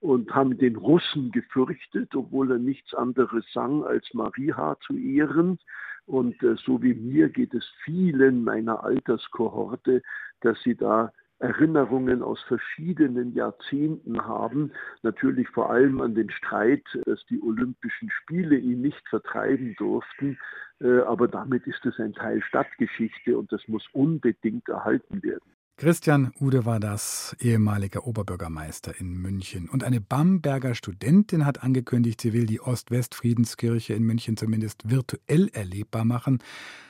und 0.00 0.34
haben 0.34 0.58
den 0.58 0.76
Russen 0.76 1.30
gefürchtet, 1.30 2.14
obwohl 2.14 2.52
er 2.52 2.58
nichts 2.58 2.94
anderes 2.94 3.44
sang, 3.52 3.84
als 3.84 4.12
Maria 4.14 4.76
zu 4.86 4.96
ehren. 4.96 5.58
Und 6.06 6.42
äh, 6.42 6.56
so 6.56 6.82
wie 6.82 6.94
mir 6.94 7.28
geht 7.28 7.54
es 7.54 7.64
vielen 7.84 8.44
meiner 8.44 8.82
Alterskohorte, 8.84 10.02
dass 10.40 10.60
sie 10.62 10.74
da 10.74 11.12
Erinnerungen 11.40 12.22
aus 12.22 12.40
verschiedenen 12.42 13.34
Jahrzehnten 13.34 14.24
haben. 14.24 14.72
Natürlich 15.02 15.48
vor 15.48 15.70
allem 15.70 16.00
an 16.02 16.14
den 16.14 16.30
Streit, 16.30 16.84
dass 17.06 17.24
die 17.26 17.40
Olympischen 17.40 18.10
Spiele 18.10 18.56
ihn 18.56 18.82
nicht 18.82 19.08
vertreiben 19.08 19.74
durften. 19.78 20.38
Äh, 20.80 21.00
aber 21.00 21.28
damit 21.28 21.66
ist 21.66 21.84
es 21.86 21.98
ein 21.98 22.12
Teil 22.12 22.42
Stadtgeschichte 22.42 23.38
und 23.38 23.50
das 23.52 23.66
muss 23.68 23.86
unbedingt 23.92 24.68
erhalten 24.68 25.22
werden. 25.22 25.59
Christian 25.80 26.30
Ude 26.38 26.66
war 26.66 26.78
das, 26.78 27.34
ehemaliger 27.40 28.06
Oberbürgermeister 28.06 29.00
in 29.00 29.14
München. 29.14 29.66
Und 29.66 29.82
eine 29.82 30.02
Bamberger 30.02 30.74
Studentin 30.74 31.46
hat 31.46 31.62
angekündigt, 31.62 32.20
sie 32.20 32.34
will 32.34 32.44
die 32.44 32.60
Ost-West-Friedenskirche 32.60 33.94
in 33.94 34.02
München 34.02 34.36
zumindest 34.36 34.90
virtuell 34.90 35.48
erlebbar 35.54 36.04
machen. 36.04 36.42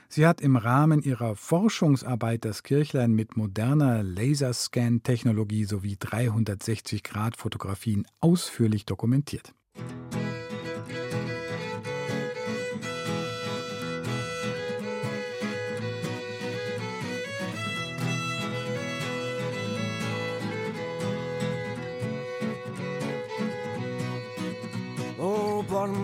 Sie 0.09 0.27
hat 0.27 0.41
im 0.41 0.57
Rahmen 0.57 1.03
ihrer 1.03 1.37
Forschungsarbeit 1.37 2.45
das 2.45 2.65
Kirchlein 2.65 3.13
mit 3.13 3.37
moderner 3.37 4.03
Laserscan-Technologie 4.03 5.67
sowie 5.67 5.95
360-Grad-Fotografien 5.95 8.09
ausführlich 8.19 8.87
dokumentiert. 8.87 9.55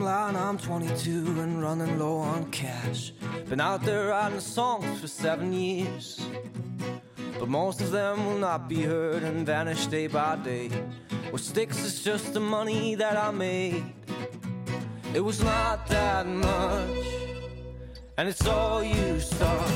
Line, 0.06 0.36
I'm 0.36 0.56
22 0.56 1.40
and 1.40 1.60
running 1.60 1.98
low 1.98 2.18
on 2.18 2.48
cash. 2.52 3.12
Been 3.48 3.60
out 3.60 3.82
there 3.82 4.06
writing 4.06 4.38
songs 4.38 5.00
for 5.00 5.08
seven 5.08 5.52
years. 5.52 6.24
But 7.40 7.48
most 7.48 7.80
of 7.80 7.90
them 7.90 8.24
will 8.24 8.38
not 8.38 8.68
be 8.68 8.82
heard 8.82 9.24
and 9.24 9.44
vanish 9.44 9.86
day 9.86 10.06
by 10.06 10.36
day. 10.36 10.68
What 11.30 11.42
sticks 11.42 11.84
is 11.84 12.04
just 12.04 12.34
the 12.34 12.38
money 12.38 12.94
that 12.94 13.16
I 13.16 13.32
made. 13.32 13.82
It 15.12 15.24
was 15.24 15.42
not 15.42 15.88
that 15.88 16.24
much, 16.24 17.06
and 18.16 18.28
it's 18.28 18.46
all 18.46 18.84
used 18.84 19.42
up. 19.42 19.68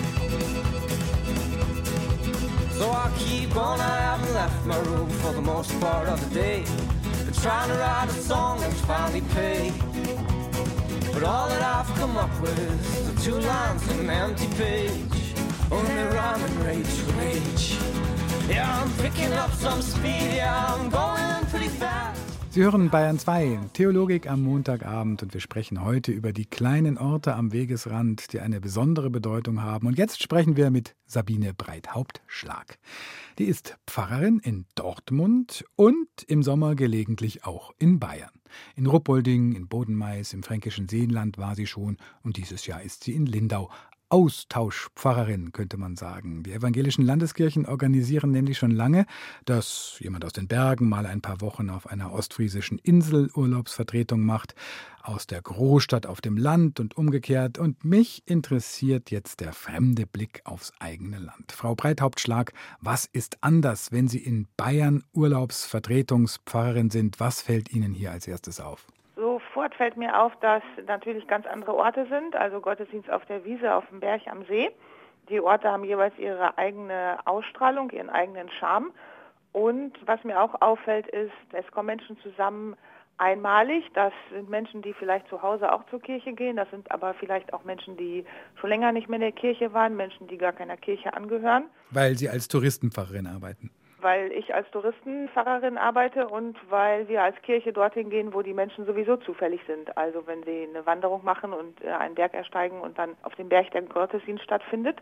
So 2.79 2.89
I 2.89 3.11
keep 3.19 3.57
on, 3.57 3.81
I 3.81 3.97
haven't 4.11 4.35
left 4.35 4.65
my 4.65 4.79
room 4.91 5.11
for 5.11 5.33
the 5.33 5.43
most 5.43 5.73
part 5.81 6.07
of 6.07 6.19
the 6.23 6.33
day. 6.33 6.63
Been 7.25 7.35
trying 7.35 7.69
to 7.69 7.75
write 7.79 8.09
a 8.09 8.13
song 8.13 8.61
that's 8.61 8.81
finally 8.83 9.23
paid. 9.35 9.90
But 11.13 11.23
all 11.25 11.49
that 11.49 11.63
I've 11.63 11.95
come 11.99 12.17
up 12.17 12.31
with 12.41 12.57
the 12.57 13.23
two 13.23 13.39
lines 13.39 13.89
on 13.91 14.01
an 14.01 14.11
empty 14.11 14.47
page. 14.57 15.35
Only 15.71 15.95
rage 16.65 16.87
for 16.87 17.13
rage. 17.21 17.77
Yeah, 18.49 18.83
I'm 18.83 18.91
picking 19.03 19.33
up 19.33 19.53
some 19.55 19.83
speed, 19.83 20.35
yeah, 20.37 20.75
I'm 20.75 20.91
going 20.91 21.47
pretty 21.51 21.69
fast. 21.69 22.21
Sie 22.53 22.65
hören 22.65 22.91
Bayern 22.91 23.17
2, 23.17 23.61
Theologik 23.75 24.29
am 24.29 24.43
Montagabend 24.43 25.23
und 25.23 25.33
wir 25.33 25.41
sprechen 25.41 25.85
heute 25.85 26.11
über 26.11 26.33
die 26.33 26.47
kleinen 26.47 26.99
Orte 26.99 27.37
am 27.37 27.53
Wegesrand, 27.53 28.33
die 28.33 28.41
eine 28.41 28.61
besondere 28.61 29.09
Bedeutung 29.09 29.63
haben. 29.63 29.87
Und 29.87 29.97
jetzt 29.97 30.21
sprechen 30.21 30.57
wir 30.57 30.71
mit 30.71 30.97
Sabine 31.07 31.55
Breithaupt-Schlag. 31.55 32.81
Die 33.39 33.45
ist 33.45 33.79
Pfarrerin 33.87 34.41
in 34.41 34.67
Dortmund 34.75 35.65
und 35.77 36.09
im 36.27 36.43
Sommer 36.43 36.75
gelegentlich 36.75 37.45
auch 37.45 37.73
in 37.79 38.01
Bayern. 38.01 38.40
In 38.77 38.87
Ruppolding, 38.87 39.53
in 39.53 39.69
Bodenmais, 39.69 40.33
im 40.33 40.43
fränkischen 40.43 40.89
Seenland 40.89 41.39
war 41.39 41.55
sie 41.55 41.67
schon 41.67 41.97
und 42.23 42.37
dieses 42.37 42.67
Jahr 42.67 42.83
ist 42.83 43.05
sie 43.05 43.13
in 43.13 43.27
Lindau. 43.27 43.71
Austauschpfarrerin, 44.11 45.53
könnte 45.53 45.77
man 45.77 45.97
sagen. 45.97 46.43
Die 46.43 46.53
evangelischen 46.53 47.05
Landeskirchen 47.05 47.65
organisieren 47.65 48.33
nämlich 48.33 48.59
schon 48.59 48.73
lange, 48.73 49.07
dass 49.45 49.97
jemand 50.01 50.25
aus 50.25 50.33
den 50.33 50.49
Bergen 50.49 50.89
mal 50.89 51.07
ein 51.07 51.21
paar 51.21 51.41
Wochen 51.41 51.71
auf 51.71 51.87
einer 51.87 52.13
ostfriesischen 52.13 52.79
Insel 52.79 53.31
Urlaubsvertretung 53.35 54.21
macht, 54.21 54.55
aus 55.03 55.27
der 55.27 55.41
Großstadt 55.41 56.07
auf 56.07 56.21
dem 56.21 56.37
Land 56.37 56.81
und 56.81 56.97
umgekehrt. 56.97 57.59
Und 57.59 57.85
mich 57.85 58.23
interessiert 58.27 59.11
jetzt 59.11 59.41
der 59.41 59.53
fremde 59.53 60.07
Blick 60.07 60.43
aufs 60.45 60.73
eigene 60.79 61.19
Land. 61.19 61.53
Frau 61.53 61.75
Breithauptschlag, 61.75 62.53
was 62.81 63.07
ist 63.07 63.39
anders, 63.43 63.93
wenn 63.93 64.09
Sie 64.09 64.19
in 64.19 64.47
Bayern 64.57 65.05
Urlaubsvertretungspfarrerin 65.13 66.91
sind? 66.91 67.21
Was 67.21 67.41
fällt 67.41 67.73
Ihnen 67.73 67.95
hier 67.95 68.11
als 68.11 68.27
erstes 68.27 68.61
auf? 68.61 68.87
Sofort 69.61 69.75
fällt 69.75 69.99
mir 69.99 70.19
auf, 70.19 70.33
dass 70.41 70.63
natürlich 70.87 71.27
ganz 71.27 71.45
andere 71.45 71.75
Orte 71.75 72.07
sind, 72.09 72.35
also 72.35 72.63
Gottesdienst 72.63 73.11
auf 73.11 73.27
der 73.27 73.45
Wiese, 73.45 73.75
auf 73.75 73.87
dem 73.91 74.01
Berg 74.01 74.23
am 74.25 74.47
See. 74.47 74.71
Die 75.29 75.39
Orte 75.39 75.69
haben 75.69 75.85
jeweils 75.85 76.17
ihre 76.17 76.57
eigene 76.57 77.19
Ausstrahlung, 77.27 77.91
ihren 77.91 78.09
eigenen 78.09 78.49
Charme. 78.49 78.91
Und 79.53 79.93
was 80.07 80.25
mir 80.25 80.41
auch 80.41 80.63
auffällt, 80.63 81.09
ist, 81.09 81.35
es 81.53 81.71
kommen 81.73 81.89
Menschen 81.89 82.17
zusammen 82.23 82.75
einmalig. 83.19 83.85
Das 83.93 84.15
sind 84.33 84.49
Menschen, 84.49 84.81
die 84.81 84.95
vielleicht 84.95 85.29
zu 85.29 85.43
Hause 85.43 85.71
auch 85.71 85.85
zur 85.91 86.01
Kirche 86.01 86.33
gehen. 86.33 86.57
Das 86.57 86.71
sind 86.71 86.91
aber 86.91 87.13
vielleicht 87.13 87.53
auch 87.53 87.65
Menschen, 87.65 87.99
die 87.99 88.25
schon 88.59 88.71
länger 88.71 88.93
nicht 88.93 89.11
mehr 89.11 89.17
in 89.19 89.25
der 89.25 89.33
Kirche 89.33 89.75
waren, 89.75 89.95
Menschen, 89.95 90.27
die 90.27 90.39
gar 90.39 90.55
keiner 90.55 90.79
Kirche 90.79 91.13
angehören. 91.13 91.65
Weil 91.91 92.17
sie 92.17 92.31
als 92.31 92.49
Touristenpfarrerin 92.49 93.27
arbeiten 93.27 93.71
weil 94.03 94.33
ich 94.33 94.55
als 94.55 94.71
Touristenpfarrerin 94.71 95.79
arbeite 95.79 96.29
und 96.29 96.57
weil 96.71 97.09
wir 97.09 97.23
als 97.23 97.41
Kirche 97.43 97.73
dorthin 97.73 98.11
gehen, 98.11 98.35
wo 98.35 98.43
die 98.43 98.55
Menschen 98.55 98.87
sowieso 98.87 99.17
zufällig 99.17 99.61
sind. 99.67 99.97
Also 99.97 100.27
wenn 100.27 100.43
sie 100.45 100.67
eine 100.69 100.85
Wanderung 100.87 101.25
machen 101.25 101.53
und 101.53 101.83
äh, 101.85 101.91
einen 101.91 102.15
Berg 102.15 102.35
ersteigen 102.35 102.81
und 102.81 102.99
dann 102.99 103.17
auf 103.23 103.35
dem 103.35 103.49
Berg 103.49 103.71
der 103.73 103.83
Gottesdienst 103.83 104.45
stattfindet, 104.45 104.99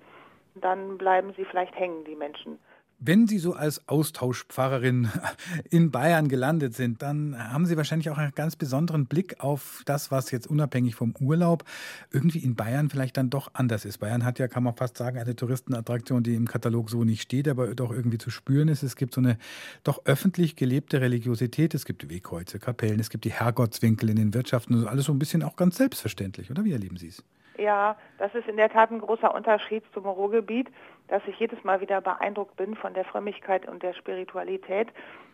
dann 0.55 0.99
bleiben 0.99 1.33
sie 1.37 1.45
vielleicht 1.45 1.79
hängen, 1.79 2.05
die 2.05 2.17
Menschen. 2.17 2.59
Wenn 3.01 3.29
Sie 3.29 3.39
so 3.39 3.53
als 3.53 3.87
Austauschpfarrerin 3.89 5.09
in 5.71 5.93
Bayern 5.93 6.27
gelandet 6.27 6.75
sind, 6.75 7.01
dann 7.01 7.39
haben 7.39 7.65
Sie 7.65 7.77
wahrscheinlich 7.77 8.11
auch 8.11 8.19
einen 8.19 8.35
ganz 8.35 8.57
besonderen 8.57 9.07
Blick 9.07 9.39
auf 9.39 9.83
das, 9.87 10.11
was 10.11 10.33
jetzt 10.33 10.49
unabhängig 10.49 10.97
vom 10.97 11.15
Urlaub 11.21 11.65
irgendwie 12.11 12.41
in 12.41 12.57
Bayern 12.57 12.91
vielleicht 12.91 13.17
dann 13.17 13.31
doch 13.31 13.51
anders 13.55 13.85
ist. 13.85 13.99
Bayern 13.99 14.25
hat 14.25 14.41
ja, 14.41 14.49
kann 14.49 14.65
man 14.65 14.75
fast 14.75 14.97
sagen, 14.97 15.17
eine 15.19 15.37
Touristenattraktion, 15.37 16.25
die 16.25 16.35
im 16.35 16.49
Katalog 16.49 16.91
so 16.91 17.05
nicht 17.05 17.23
steht, 17.23 17.47
aber 17.47 17.73
doch 17.77 17.93
irgendwie 17.93 18.19
zu 18.19 18.31
spüren 18.31 18.67
ist. 18.67 18.83
Es 18.83 18.97
gibt 18.97 19.15
so 19.15 19.21
eine 19.21 19.39
doch 19.85 20.05
öffentlich 20.05 20.57
gelebte 20.57 21.01
Religiosität. 21.01 21.75
Es 21.75 21.85
gibt 21.85 22.11
Wegkreuze, 22.11 22.59
Kapellen, 22.59 22.99
es 22.99 23.11
gibt 23.11 23.25
die 23.25 23.33
Herrgottswinkel 23.33 24.11
in 24.11 24.17
den 24.17 24.35
Wirtschaften. 24.35 24.75
Also 24.75 24.89
alles 24.89 25.05
so 25.05 25.13
ein 25.13 25.21
bisschen 25.21 25.45
auch 25.45 25.55
ganz 25.55 25.77
selbstverständlich, 25.77 26.51
oder? 26.51 26.65
Wie 26.65 26.73
erleben 26.73 26.97
Sie 26.97 27.09
es? 27.09 27.23
Ja, 27.59 27.97
das 28.19 28.33
ist 28.35 28.49
in 28.49 28.57
der 28.57 28.71
Tat 28.71 28.93
ein 28.93 29.01
großer 29.01 29.35
Unterschied 29.35 29.83
zum 29.93 30.07
Ruhrgebiet, 30.07 30.69
dass 31.09 31.23
ich 31.27 31.39
jedes 31.41 31.63
Mal 31.65 31.81
wieder 31.81 32.01
beeindruckt 32.01 32.57
bin 32.57 32.77
von 32.77 32.95
der 32.95 33.05
Frömmigkeit 33.05 33.67
und 33.67 33.83
der 33.83 33.95
Spiritualität. 33.95 34.89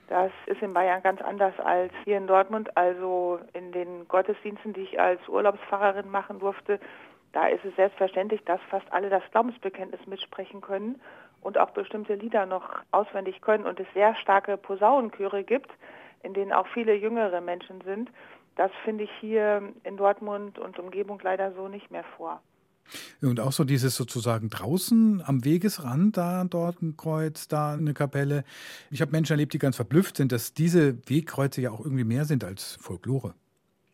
Das 0.09 0.33
ist 0.47 0.63
in 0.63 0.73
Bayern 0.73 1.03
ganz 1.03 1.21
anders 1.21 1.53
als 1.61 1.93
hier 2.05 2.17
in 2.17 2.27
Dortmund. 2.27 2.75
Also 2.79 3.41
in 3.53 3.73
den 3.73 4.09
Gottesdiensten, 4.09 4.73
die 4.73 4.83
ich 4.83 4.99
als 4.99 5.21
Urlaubspfarrerin 5.29 6.11
machen 6.11 6.39
durfte, 6.39 6.81
Da 7.35 7.49
ist 7.49 7.65
es 7.65 7.75
selbstverständlich, 7.75 8.43
dass 8.45 8.61
fast 8.71 8.91
alle 8.93 9.11
das 9.11 9.25
Glaubensbekenntnis 9.33 10.07
mitsprechen 10.07 10.61
können 10.61 11.01
und 11.43 11.59
auch 11.59 11.71
bestimmte 11.71 12.15
Lieder 12.15 12.47
noch 12.47 12.69
auswendig 12.93 13.41
können 13.41 13.67
und 13.67 13.81
es 13.81 13.89
sehr 13.93 14.15
starke 14.15 14.57
Posaunenchöre 14.57 15.43
gibt, 15.43 15.73
in 16.23 16.33
denen 16.33 16.53
auch 16.53 16.69
viele 16.69 16.95
jüngere 16.95 17.41
Menschen 17.41 17.81
sind. 17.81 18.09
Das 18.57 18.71
finde 18.85 19.05
ich 19.05 19.11
hier 19.21 19.63
in 19.83 19.97
Dortmund 19.97 20.59
und 20.59 20.79
Umgebung 20.79 21.21
leider 21.23 21.53
so 21.55 21.69
nicht 21.69 21.91
mehr 21.91 22.05
vor. 22.17 22.41
Und 23.23 23.41
auch 23.41 23.53
so 23.53 23.65
dieses 23.65 23.97
sozusagen 23.97 24.51
draußen 24.51 25.23
am 25.25 25.45
Wegesrand, 25.45 26.17
da 26.17 26.45
dort 26.45 26.83
ein 26.83 26.97
Kreuz, 26.97 27.49
da 27.49 27.73
eine 27.73 27.95
Kapelle. 27.95 28.45
Ich 28.91 29.01
habe 29.01 29.11
Menschen 29.11 29.33
erlebt, 29.33 29.55
die 29.55 29.59
ganz 29.59 29.77
verblüfft 29.77 30.17
sind, 30.17 30.33
dass 30.33 30.53
diese 30.55 30.99
Wegkreuze 31.09 31.63
ja 31.63 31.71
auch 31.71 31.81
irgendwie 31.81 32.05
mehr 32.05 32.25
sind 32.25 32.45
als 32.45 32.77
Folklore. 32.81 33.35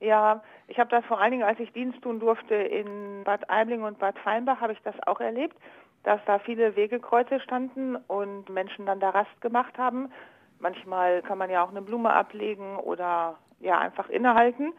Ja, 0.00 0.42
ich 0.66 0.78
habe 0.78 0.90
das 0.90 1.04
vor 1.04 1.20
allen 1.20 1.32
Dingen, 1.32 1.44
als 1.44 1.60
ich 1.60 1.72
Dienst 1.72 2.00
tun 2.02 2.20
durfte 2.20 2.54
in 2.54 3.22
Bad 3.24 3.48
Aibling 3.50 3.82
und 3.82 3.98
Bad 3.98 4.18
Feinbach, 4.18 4.60
habe 4.60 4.72
ich 4.72 4.80
das 4.82 4.94
auch 5.06 5.20
erlebt, 5.20 5.56
dass 6.02 6.20
da 6.26 6.38
viele 6.38 6.74
Wegekreuze 6.74 7.38
standen 7.40 7.96
und 7.96 8.48
Menschen 8.48 8.86
dann 8.86 8.98
da 8.98 9.10
Rast 9.10 9.40
gemacht 9.40 9.76
haben. 9.76 10.10
Manchmal 10.58 11.22
kann 11.22 11.38
man 11.38 11.50
ja 11.50 11.62
auch 11.62 11.70
eine 11.70 11.82
Blume 11.82 12.12
ablegen 12.12 12.76
oder 12.76 13.38
ja 13.60 13.78
einfach 13.78 14.08
innehalten. 14.08 14.72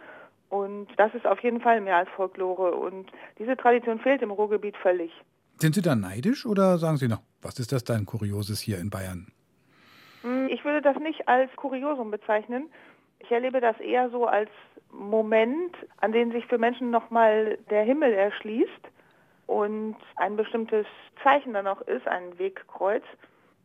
Und 0.50 0.88
das 0.98 1.13
ist 1.13 1.26
auf 1.26 1.39
jeden 1.39 1.62
Fall 1.62 1.80
mehr 1.80 1.96
als 1.96 2.10
Folklore. 2.10 2.76
Und 2.76 3.10
diese 3.39 3.56
Tradition 3.56 4.00
fehlt 4.00 4.22
im 4.22 4.32
Ruhrgebiet 4.32 4.76
völlig. 4.78 5.12
Sind 5.58 5.76
Sie 5.76 5.82
da 5.82 5.96
neidisch 5.96 6.46
oder 6.46 6.78
sagen 6.78 6.98
Sie 6.98 7.08
noch, 7.08 7.22
was 7.41 7.60
ist 7.60 7.72
das 7.72 7.84
denn 7.84 8.06
Kurioses 8.06 8.60
hier 8.60 8.80
in 8.80 8.89
Bayern? 8.89 9.32
Hm, 10.24 10.48
ich 10.50 10.65
würde 10.65 10.82
das 10.82 10.98
nicht 10.98 11.28
als 11.28 11.56
Kuriosum 11.56 12.12
bezeichnen. 12.12 12.70
Ich 13.20 13.32
erlebe 13.32 13.62
das 13.62 13.80
eher 13.80 14.10
so 14.10 14.26
als 14.26 14.50
Moment, 14.91 15.76
an 15.98 16.12
dem 16.12 16.32
sich 16.32 16.46
für 16.48 16.58
Menschen 16.58 16.91
nochmal 16.91 17.58
der 17.70 17.84
Himmel 17.84 18.12
erschließt 18.12 18.89
und 19.48 19.96
ein 20.15 20.36
bestimmtes 20.36 20.86
Zeichen 21.24 21.54
dann 21.54 21.67
auch 21.67 21.82
ist, 21.82 22.08
ein 22.08 22.38
Wegkreuz. 22.38 23.04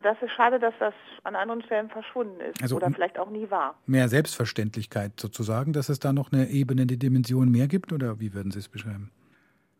Das 0.03 0.21
ist 0.21 0.31
schade, 0.31 0.59
dass 0.59 0.73
das 0.79 0.93
an 1.23 1.35
anderen 1.35 1.63
Stellen 1.63 1.89
verschwunden 1.89 2.39
ist 2.39 2.61
Also, 2.61 2.75
oder 2.75 2.91
vielleicht 2.91 3.17
auch 3.17 3.29
nie 3.29 3.49
war. 3.49 3.75
Mehr 3.87 4.07
Selbstverständlichkeit 4.09 5.19
sozusagen, 5.19 5.73
dass 5.73 5.89
es 5.89 5.99
da 5.99 6.13
noch 6.13 6.31
eine 6.31 6.49
Ebene, 6.49 6.83
eine 6.83 6.97
Dimension 6.97 7.51
mehr 7.51 7.67
gibt 7.67 7.91
oder 7.91 8.19
wie 8.19 8.33
würden 8.33 8.51
Sie 8.51 8.59
es 8.59 8.69
beschreiben? 8.69 9.11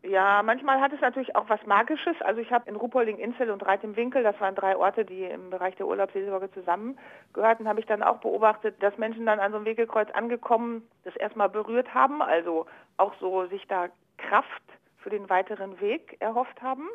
Ja, 0.04 0.42
manchmal 0.42 0.80
hat 0.80 0.94
es 0.94 1.02
natürlich 1.02 1.36
auch 1.36 1.50
was 1.50 1.60
Magisches. 1.66 2.16
Also 2.22 2.40
ich 2.40 2.52
habe 2.52 2.70
in 2.70 2.78
Ruhpolding, 2.78 3.18
Inzell 3.18 3.52
und 3.52 3.66
Reit 3.66 3.84
im 3.84 3.96
Winkel, 3.98 4.24
das 4.24 4.40
waren 4.40 4.56
drei 4.56 4.78
Orte, 4.78 5.04
die 5.04 5.24
im 5.24 5.50
Bereich 5.50 5.76
der 5.76 5.86
Urlaubsseelsorge 5.86 6.50
zusammengehörten, 6.52 7.68
habe 7.68 7.82
ich 7.82 7.86
dann 7.88 8.02
auch 8.04 8.20
beobachtet, 8.20 8.82
dass 8.82 8.98
Menschen 8.98 9.26
dann 9.26 9.40
an 9.40 9.52
so 9.52 9.58
einem 9.58 9.66
Wegelkreuz 9.66 10.10
angekommen, 10.12 10.84
das 11.04 11.16
erstmal 11.18 11.50
berührt 11.50 11.94
haben, 11.94 12.22
also 12.22 12.68
auch 12.96 13.14
so 13.20 13.48
sich 13.48 13.68
da 13.68 13.90
Kraft 14.18 14.64
für 15.00 15.10
den 15.10 15.30
weiteren 15.30 15.80
Weg 15.82 16.16
erhofft 16.20 16.62
haben. 16.62 16.88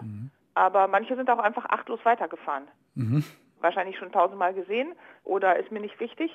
Aber 0.55 0.89
manche 0.89 1.15
sind 1.15 1.29
auch 1.29 1.39
einfach 1.39 1.67
achtlos 1.69 2.01
weitergefahren. 2.05 2.65
Mhm. 2.95 3.25
Wahrscheinlich 3.61 3.97
schon 3.99 4.13
tausendmal 4.13 4.55
gesehen 4.55 4.95
oder 5.25 5.59
ist 5.59 5.71
mir 5.71 5.81
nicht 5.81 5.99
wichtig. 6.01 6.31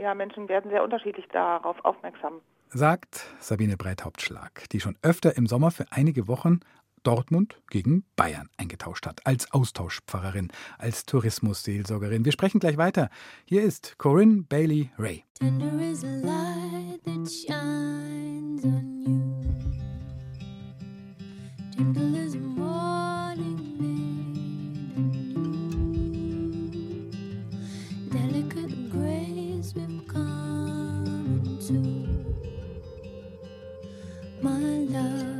Ja, 0.00 0.14
Menschen 0.14 0.48
werden 0.48 0.70
sehr 0.70 0.82
unterschiedlich 0.82 1.26
darauf 1.32 1.84
aufmerksam. 1.84 2.40
Sagt 2.68 3.26
Sabine 3.40 3.76
Breithauptschlag, 3.76 4.68
die 4.70 4.80
schon 4.80 4.96
öfter 5.02 5.36
im 5.36 5.46
Sommer 5.46 5.72
für 5.72 5.86
einige 5.90 6.28
Wochen 6.28 6.60
Dortmund 7.02 7.60
gegen 7.70 8.04
Bayern 8.16 8.48
eingetauscht 8.56 9.06
hat, 9.06 9.26
als 9.26 9.52
Austauschpfarrerin, 9.52 10.52
als 10.78 11.06
Tourismusseelsorgerin. 11.06 12.24
Wir 12.24 12.32
sprechen 12.32 12.60
gleich 12.60 12.76
weiter. 12.76 13.10
Hier 13.44 13.62
ist 13.62 13.98
Corinne 13.98 14.42
Bailey 14.42 14.90
Ray. 14.98 15.24
Tender 15.34 15.80
is 15.80 16.04
a 16.04 16.08
light 16.08 17.02
that 17.04 17.28
shines 17.28 18.64
on 18.64 19.02
you. 19.04 19.40
Gentle 21.76 22.24
as 22.24 22.34
a 22.34 22.89
love, 34.92 35.39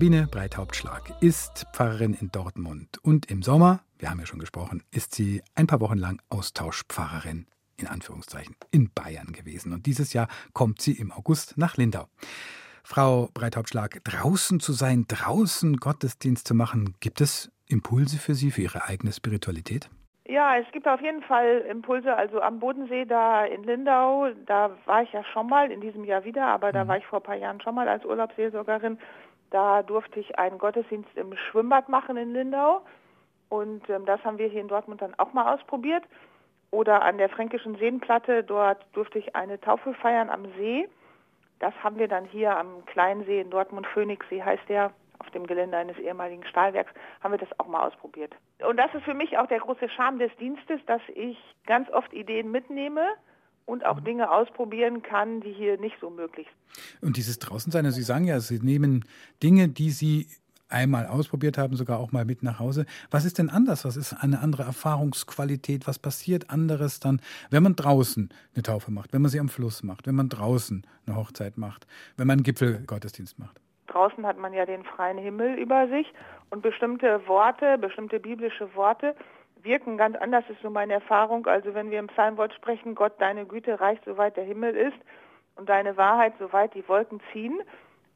Sabine 0.00 0.26
Breithauptschlag 0.30 1.12
ist 1.20 1.66
Pfarrerin 1.74 2.14
in 2.14 2.30
Dortmund 2.32 2.96
und 3.02 3.30
im 3.30 3.42
Sommer, 3.42 3.80
wir 3.98 4.08
haben 4.08 4.18
ja 4.18 4.24
schon 4.24 4.38
gesprochen, 4.38 4.82
ist 4.90 5.14
sie 5.14 5.42
ein 5.54 5.66
paar 5.66 5.82
Wochen 5.82 5.98
lang 5.98 6.22
Austauschpfarrerin 6.30 7.46
in 7.76 7.86
Anführungszeichen 7.86 8.56
in 8.70 8.90
Bayern 8.94 9.32
gewesen. 9.32 9.74
Und 9.74 9.84
dieses 9.84 10.14
Jahr 10.14 10.28
kommt 10.54 10.80
sie 10.80 10.92
im 10.92 11.12
August 11.12 11.58
nach 11.58 11.76
Lindau. 11.76 12.06
Frau 12.82 13.28
Breithauptschlag, 13.34 14.02
draußen 14.04 14.58
zu 14.58 14.72
sein, 14.72 15.04
draußen 15.06 15.76
Gottesdienst 15.76 16.48
zu 16.48 16.54
machen, 16.54 16.94
gibt 17.00 17.20
es 17.20 17.52
Impulse 17.66 18.16
für 18.16 18.34
Sie, 18.34 18.50
für 18.50 18.62
Ihre 18.62 18.84
eigene 18.84 19.12
Spiritualität? 19.12 19.90
Ja, 20.26 20.56
es 20.56 20.72
gibt 20.72 20.88
auf 20.88 21.02
jeden 21.02 21.22
Fall 21.24 21.66
Impulse. 21.68 22.16
Also 22.16 22.40
am 22.40 22.58
Bodensee 22.60 23.04
da 23.04 23.44
in 23.44 23.64
Lindau, 23.64 24.28
da 24.46 24.70
war 24.86 25.02
ich 25.02 25.12
ja 25.12 25.24
schon 25.24 25.48
mal, 25.48 25.70
in 25.70 25.82
diesem 25.82 26.04
Jahr 26.04 26.24
wieder, 26.24 26.46
aber 26.46 26.72
da 26.72 26.88
war 26.88 26.96
ich 26.96 27.04
vor 27.04 27.18
ein 27.18 27.24
paar 27.24 27.36
Jahren 27.36 27.60
schon 27.60 27.74
mal 27.74 27.88
als 27.88 28.04
Urlaubsseelsorgerin. 28.04 28.96
Da 29.50 29.82
durfte 29.82 30.20
ich 30.20 30.38
einen 30.38 30.58
Gottesdienst 30.58 31.10
im 31.16 31.36
Schwimmbad 31.36 31.88
machen 31.88 32.16
in 32.16 32.32
Lindau. 32.32 32.82
Und 33.48 33.88
ähm, 33.90 34.06
das 34.06 34.24
haben 34.24 34.38
wir 34.38 34.48
hier 34.48 34.60
in 34.60 34.68
Dortmund 34.68 35.02
dann 35.02 35.14
auch 35.18 35.32
mal 35.32 35.52
ausprobiert. 35.52 36.04
Oder 36.70 37.02
an 37.02 37.18
der 37.18 37.28
Fränkischen 37.28 37.74
Seenplatte, 37.76 38.44
dort 38.44 38.86
durfte 38.92 39.18
ich 39.18 39.34
eine 39.34 39.60
Taufe 39.60 39.92
feiern 39.94 40.30
am 40.30 40.44
See. 40.56 40.88
Das 41.58 41.74
haben 41.82 41.98
wir 41.98 42.06
dann 42.06 42.24
hier 42.24 42.56
am 42.56 42.84
kleinen 42.86 43.24
See 43.24 43.40
in 43.40 43.50
Dortmund, 43.50 43.86
Phoenixsee 43.88 44.42
heißt 44.42 44.68
der, 44.68 44.92
auf 45.18 45.28
dem 45.30 45.46
Gelände 45.46 45.76
eines 45.76 45.98
ehemaligen 45.98 46.44
Stahlwerks, 46.46 46.92
haben 47.22 47.32
wir 47.32 47.38
das 47.38 47.60
auch 47.60 47.66
mal 47.66 47.86
ausprobiert. 47.86 48.34
Und 48.66 48.78
das 48.78 48.94
ist 48.94 49.04
für 49.04 49.14
mich 49.14 49.36
auch 49.36 49.46
der 49.48 49.58
große 49.58 49.88
Charme 49.90 50.18
des 50.18 50.34
Dienstes, 50.36 50.80
dass 50.86 51.02
ich 51.14 51.36
ganz 51.66 51.90
oft 51.90 52.12
Ideen 52.14 52.50
mitnehme 52.50 53.02
und 53.70 53.86
auch 53.86 54.00
Dinge 54.00 54.30
ausprobieren 54.30 55.02
kann, 55.02 55.40
die 55.40 55.52
hier 55.52 55.78
nicht 55.78 55.96
so 56.00 56.10
möglich 56.10 56.46
sind. 56.46 57.02
Und 57.02 57.16
dieses 57.16 57.38
Draußensein, 57.38 57.84
also 57.84 57.96
Sie 57.96 58.02
sagen 58.02 58.24
ja, 58.24 58.40
Sie 58.40 58.58
nehmen 58.58 59.04
Dinge, 59.42 59.68
die 59.68 59.90
Sie 59.90 60.26
einmal 60.68 61.06
ausprobiert 61.06 61.58
haben, 61.58 61.74
sogar 61.76 61.98
auch 61.98 62.12
mal 62.12 62.24
mit 62.24 62.42
nach 62.42 62.58
Hause. 62.58 62.86
Was 63.10 63.24
ist 63.24 63.38
denn 63.38 63.50
anders? 63.50 63.84
Was 63.84 63.96
ist 63.96 64.12
eine 64.12 64.40
andere 64.40 64.62
Erfahrungsqualität? 64.62 65.86
Was 65.86 65.98
passiert 65.98 66.50
anderes 66.50 67.00
dann, 67.00 67.20
wenn 67.50 67.62
man 67.62 67.76
draußen 67.76 68.28
eine 68.54 68.62
Taufe 68.62 68.90
macht, 68.90 69.12
wenn 69.12 69.22
man 69.22 69.30
sie 69.30 69.40
am 69.40 69.48
Fluss 69.48 69.82
macht, 69.82 70.06
wenn 70.06 70.14
man 70.14 70.28
draußen 70.28 70.86
eine 71.06 71.16
Hochzeit 71.16 71.58
macht, 71.58 71.86
wenn 72.16 72.26
man 72.26 72.38
einen 72.38 72.44
Gipfelgottesdienst 72.44 73.38
macht? 73.38 73.60
Draußen 73.88 74.24
hat 74.24 74.38
man 74.38 74.52
ja 74.52 74.64
den 74.66 74.84
freien 74.84 75.18
Himmel 75.18 75.58
über 75.58 75.88
sich 75.88 76.06
und 76.50 76.62
bestimmte 76.62 77.20
Worte, 77.26 77.76
bestimmte 77.78 78.20
biblische 78.20 78.72
Worte 78.76 79.16
wirken 79.64 79.96
ganz 79.96 80.16
anders, 80.16 80.44
ist 80.48 80.60
so 80.62 80.70
meine 80.70 80.94
Erfahrung. 80.94 81.46
Also 81.46 81.74
wenn 81.74 81.90
wir 81.90 81.98
im 81.98 82.08
Psalmwort 82.08 82.52
sprechen, 82.54 82.94
Gott, 82.94 83.14
deine 83.18 83.46
Güte 83.46 83.80
reicht, 83.80 84.04
soweit 84.04 84.36
der 84.36 84.44
Himmel 84.44 84.76
ist 84.76 84.98
und 85.56 85.68
deine 85.68 85.96
Wahrheit, 85.96 86.34
soweit 86.38 86.74
die 86.74 86.86
Wolken 86.88 87.20
ziehen 87.32 87.60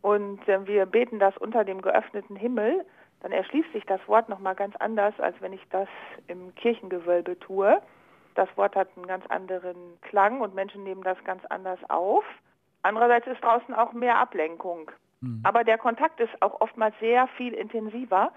und 0.03 0.47
äh, 0.49 0.67
wir 0.67 0.87
beten 0.87 1.19
das 1.19 1.37
unter 1.39 1.65
dem 1.65 1.83
geöffneten 1.83 2.37
Himmel, 2.37 2.85
dann 3.21 3.33
erschließt 3.33 3.73
sich 3.73 3.85
das 3.87 4.07
Wort 4.07 4.29
nochmal 4.29 4.55
ganz 4.55 4.77
anders, 4.77 5.19
als 5.19 5.35
wenn 5.41 5.53
ich 5.53 5.67
das 5.71 5.89
im 6.27 6.55
Kirchengewölbe 6.57 7.39
tue. 7.39 7.81
Das 8.35 8.49
Wort 8.57 8.77
hat 8.77 8.89
einen 8.97 9.07
ganz 9.07 9.25
anderen 9.27 9.99
Klang 10.03 10.41
und 10.41 10.55
Menschen 10.55 10.85
nehmen 10.85 11.03
das 11.03 11.23
ganz 11.25 11.43
anders 11.47 11.79
auf. 11.89 12.25
Andererseits 12.83 13.27
ist 13.27 13.43
draußen 13.43 13.75
auch 13.75 13.93
mehr 13.93 14.19
Ablenkung. 14.19 14.91
Aber 15.43 15.65
der 15.65 15.79
Kontakt 15.79 16.21
ist 16.21 16.43
auch 16.43 16.61
oftmals 16.61 16.95
sehr 17.01 17.27
viel 17.29 17.55
intensiver. 17.55 18.31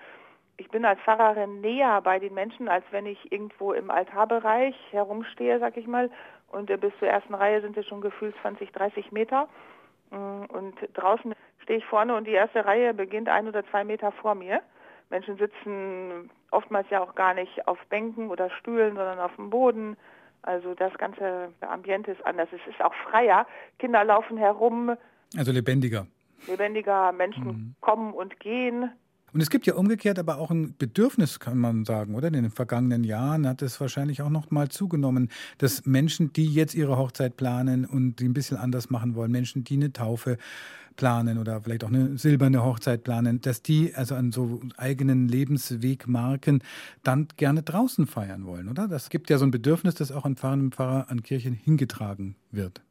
Ich 0.57 0.69
bin 0.69 0.85
als 0.85 0.99
Pfarrerin 1.01 1.61
näher 1.61 2.01
bei 2.01 2.17
den 2.19 2.33
Menschen, 2.33 2.67
als 2.67 2.83
wenn 2.91 3.05
ich 3.05 3.31
irgendwo 3.31 3.73
im 3.73 3.91
Altarbereich 3.91 4.75
herumstehe, 4.91 5.59
sag 5.59 5.77
ich 5.77 5.85
mal. 5.87 6.09
Und 6.47 6.69
äh, 6.69 6.77
bis 6.77 6.91
zur 6.99 7.07
ersten 7.07 7.35
Reihe 7.35 7.61
sind 7.61 7.77
es 7.77 7.85
schon 7.87 8.01
gefühlt 8.01 8.35
20, 8.41 8.71
30 8.71 9.11
Meter. 9.11 9.47
Mm, 10.09 10.45
Und 10.49 10.75
draußen 10.95 11.33
stehe 11.63 11.77
ich 11.79 11.85
vorne 11.85 12.15
und 12.15 12.25
die 12.25 12.31
erste 12.31 12.65
Reihe 12.65 12.93
beginnt 12.93 13.29
ein 13.29 13.47
oder 13.47 13.63
zwei 13.67 13.83
Meter 13.83 14.11
vor 14.13 14.33
mir. 14.35 14.61
Menschen 15.09 15.37
sitzen 15.37 16.29
oftmals 16.51 16.89
ja 16.89 17.01
auch 17.01 17.13
gar 17.15 17.33
nicht 17.33 17.67
auf 17.67 17.77
Bänken 17.89 18.29
oder 18.29 18.49
Stühlen, 18.49 18.95
sondern 18.95 19.19
auf 19.19 19.35
dem 19.35 19.49
Boden. 19.49 19.95
Also 20.41 20.73
das 20.73 20.93
ganze 20.97 21.49
Ambiente 21.61 22.11
ist 22.11 22.25
anders. 22.25 22.49
Es 22.51 22.65
ist 22.73 22.81
auch 22.83 22.93
freier. 23.09 23.45
Kinder 23.79 24.03
laufen 24.03 24.37
herum, 24.37 24.95
Also 25.37 25.51
lebendiger. 25.51 26.07
lebendiger, 26.47 27.11
Menschen 27.11 27.47
Mhm. 27.47 27.75
kommen 27.81 28.13
und 28.13 28.39
gehen. 28.39 28.91
Und 29.33 29.41
es 29.41 29.49
gibt 29.49 29.67
ja 29.67 29.75
umgekehrt 29.75 30.19
aber 30.19 30.37
auch 30.37 30.51
ein 30.51 30.75
Bedürfnis, 30.77 31.39
kann 31.39 31.57
man 31.57 31.83
sagen, 31.83 32.15
oder? 32.15 32.27
In 32.27 32.33
den 32.33 32.49
vergangenen 32.49 33.03
Jahren 33.03 33.47
hat 33.47 33.61
es 33.61 33.79
wahrscheinlich 33.81 34.21
auch 34.21 34.29
noch 34.29 34.51
mal 34.51 34.69
zugenommen, 34.69 35.29
dass 35.57 35.85
Menschen, 35.85 36.31
die 36.31 36.45
jetzt 36.45 36.75
ihre 36.75 36.97
Hochzeit 36.97 37.35
planen 37.35 37.85
und 37.85 38.19
die 38.19 38.27
ein 38.27 38.33
bisschen 38.33 38.57
anders 38.57 38.89
machen 38.89 39.15
wollen, 39.15 39.31
Menschen, 39.31 39.63
die 39.63 39.75
eine 39.75 39.91
Taufe 39.91 40.37
planen 40.95 41.37
oder 41.37 41.61
vielleicht 41.61 41.83
auch 41.83 41.89
eine 41.89 42.17
silberne 42.17 42.63
Hochzeit 42.63 43.03
planen, 43.03 43.39
dass 43.41 43.61
die 43.61 43.93
also 43.93 44.15
an 44.15 44.31
so 44.31 44.61
eigenen 44.77 45.27
Lebenswegmarken 45.27 46.63
dann 47.03 47.27
gerne 47.37 47.63
draußen 47.63 48.07
feiern 48.07 48.45
wollen, 48.45 48.67
oder? 48.67 48.87
Das 48.87 49.09
gibt 49.09 49.29
ja 49.29 49.37
so 49.37 49.45
ein 49.45 49.51
Bedürfnis, 49.51 49.95
das 49.95 50.11
auch 50.11 50.25
an 50.25 50.35
Pfarrern 50.35 50.71
Pfarrer 50.71 51.05
an 51.09 51.21
Kirchen 51.21 51.53
hingetragen 51.53 52.35
wird. 52.51 52.81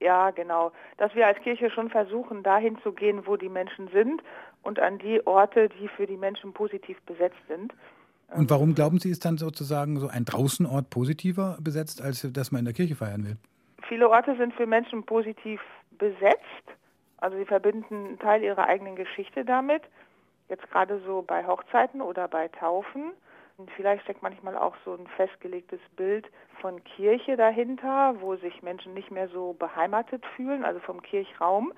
Ja, 0.00 0.30
genau. 0.32 0.72
Dass 0.98 1.14
wir 1.14 1.26
als 1.26 1.40
Kirche 1.40 1.70
schon 1.70 1.88
versuchen, 1.88 2.42
dahin 2.42 2.76
zu 2.82 2.92
gehen, 2.92 3.22
wo 3.24 3.36
die 3.36 3.48
Menschen 3.48 3.88
sind 3.88 4.22
und 4.64 4.80
an 4.80 4.98
die 4.98 5.24
Orte, 5.26 5.68
die 5.68 5.88
für 5.88 6.06
die 6.06 6.16
Menschen 6.16 6.52
positiv 6.52 7.00
besetzt 7.02 7.38
sind. 7.48 7.72
Und 8.34 8.50
warum 8.50 8.74
glauben 8.74 8.98
Sie, 8.98 9.10
ist 9.10 9.24
dann 9.24 9.38
sozusagen 9.38 9.98
so 9.98 10.08
ein 10.08 10.24
Draußenort 10.24 10.90
positiver 10.90 11.56
besetzt, 11.60 12.02
als 12.02 12.26
dass 12.32 12.50
man 12.50 12.60
in 12.60 12.64
der 12.64 12.74
Kirche 12.74 12.96
feiern 12.96 13.24
will? 13.24 13.36
Viele 13.88 14.08
Orte 14.08 14.36
sind 14.36 14.54
für 14.54 14.66
Menschen 14.66 15.04
positiv 15.04 15.60
besetzt. 15.98 16.64
Also 17.18 17.36
sie 17.36 17.44
verbinden 17.44 18.06
einen 18.06 18.18
Teil 18.18 18.42
ihrer 18.42 18.66
eigenen 18.66 18.96
Geschichte 18.96 19.44
damit. 19.44 19.82
Jetzt 20.48 20.68
gerade 20.70 21.00
so 21.06 21.22
bei 21.22 21.46
Hochzeiten 21.46 22.00
oder 22.00 22.28
bei 22.28 22.48
Taufen. 22.48 23.12
Und 23.56 23.70
vielleicht 23.70 24.02
steckt 24.02 24.22
manchmal 24.22 24.56
auch 24.56 24.74
so 24.84 24.94
ein 24.94 25.06
festgelegtes 25.16 25.80
Bild 25.96 26.26
von 26.60 26.82
Kirche 26.82 27.36
dahinter, 27.36 28.16
wo 28.20 28.36
sich 28.36 28.62
Menschen 28.62 28.94
nicht 28.94 29.10
mehr 29.10 29.28
so 29.28 29.52
beheimatet 29.52 30.24
fühlen, 30.34 30.64
also 30.64 30.80
vom 30.80 31.02
Kirchraum, 31.02 31.72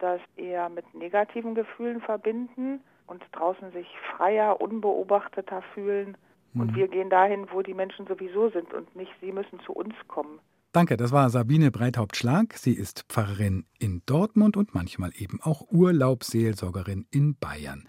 das 0.00 0.20
eher 0.36 0.68
mit 0.68 0.92
negativen 0.94 1.54
Gefühlen 1.54 2.00
verbinden 2.00 2.80
und 3.06 3.22
draußen 3.32 3.72
sich 3.72 3.86
freier, 4.16 4.60
unbeobachteter 4.60 5.62
fühlen. 5.74 6.16
Und 6.54 6.72
Mhm. 6.72 6.76
wir 6.76 6.88
gehen 6.88 7.10
dahin, 7.10 7.46
wo 7.52 7.62
die 7.62 7.74
Menschen 7.74 8.06
sowieso 8.06 8.50
sind 8.50 8.72
und 8.74 8.94
nicht 8.96 9.12
sie 9.20 9.32
müssen 9.32 9.60
zu 9.60 9.72
uns 9.72 9.94
kommen. 10.08 10.40
Danke, 10.72 10.96
das 10.96 11.10
war 11.10 11.28
Sabine 11.30 11.70
Breithaupt-Schlag. 11.72 12.54
Sie 12.54 12.74
ist 12.74 13.04
Pfarrerin 13.08 13.66
in 13.80 14.02
Dortmund 14.06 14.56
und 14.56 14.72
manchmal 14.74 15.10
eben 15.16 15.40
auch 15.42 15.62
Urlaubsseelsorgerin 15.70 17.06
in 17.10 17.36
Bayern. 17.36 17.88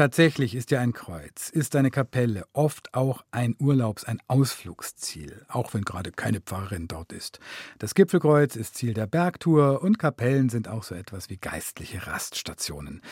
Tatsächlich 0.00 0.54
ist 0.54 0.70
ja 0.70 0.80
ein 0.80 0.94
Kreuz, 0.94 1.50
ist 1.50 1.76
eine 1.76 1.90
Kapelle 1.90 2.46
oft 2.54 2.94
auch 2.94 3.22
ein 3.32 3.54
Urlaubs-, 3.58 4.04
ein 4.04 4.18
Ausflugsziel, 4.28 5.44
auch 5.46 5.74
wenn 5.74 5.82
gerade 5.82 6.10
keine 6.10 6.40
Pfarrerin 6.40 6.88
dort 6.88 7.12
ist. 7.12 7.38
Das 7.78 7.94
Gipfelkreuz 7.94 8.56
ist 8.56 8.76
Ziel 8.76 8.94
der 8.94 9.06
Bergtour 9.06 9.82
und 9.82 9.98
Kapellen 9.98 10.48
sind 10.48 10.68
auch 10.68 10.84
so 10.84 10.94
etwas 10.94 11.28
wie 11.28 11.36
geistliche 11.36 12.06
Raststationen. 12.06 13.02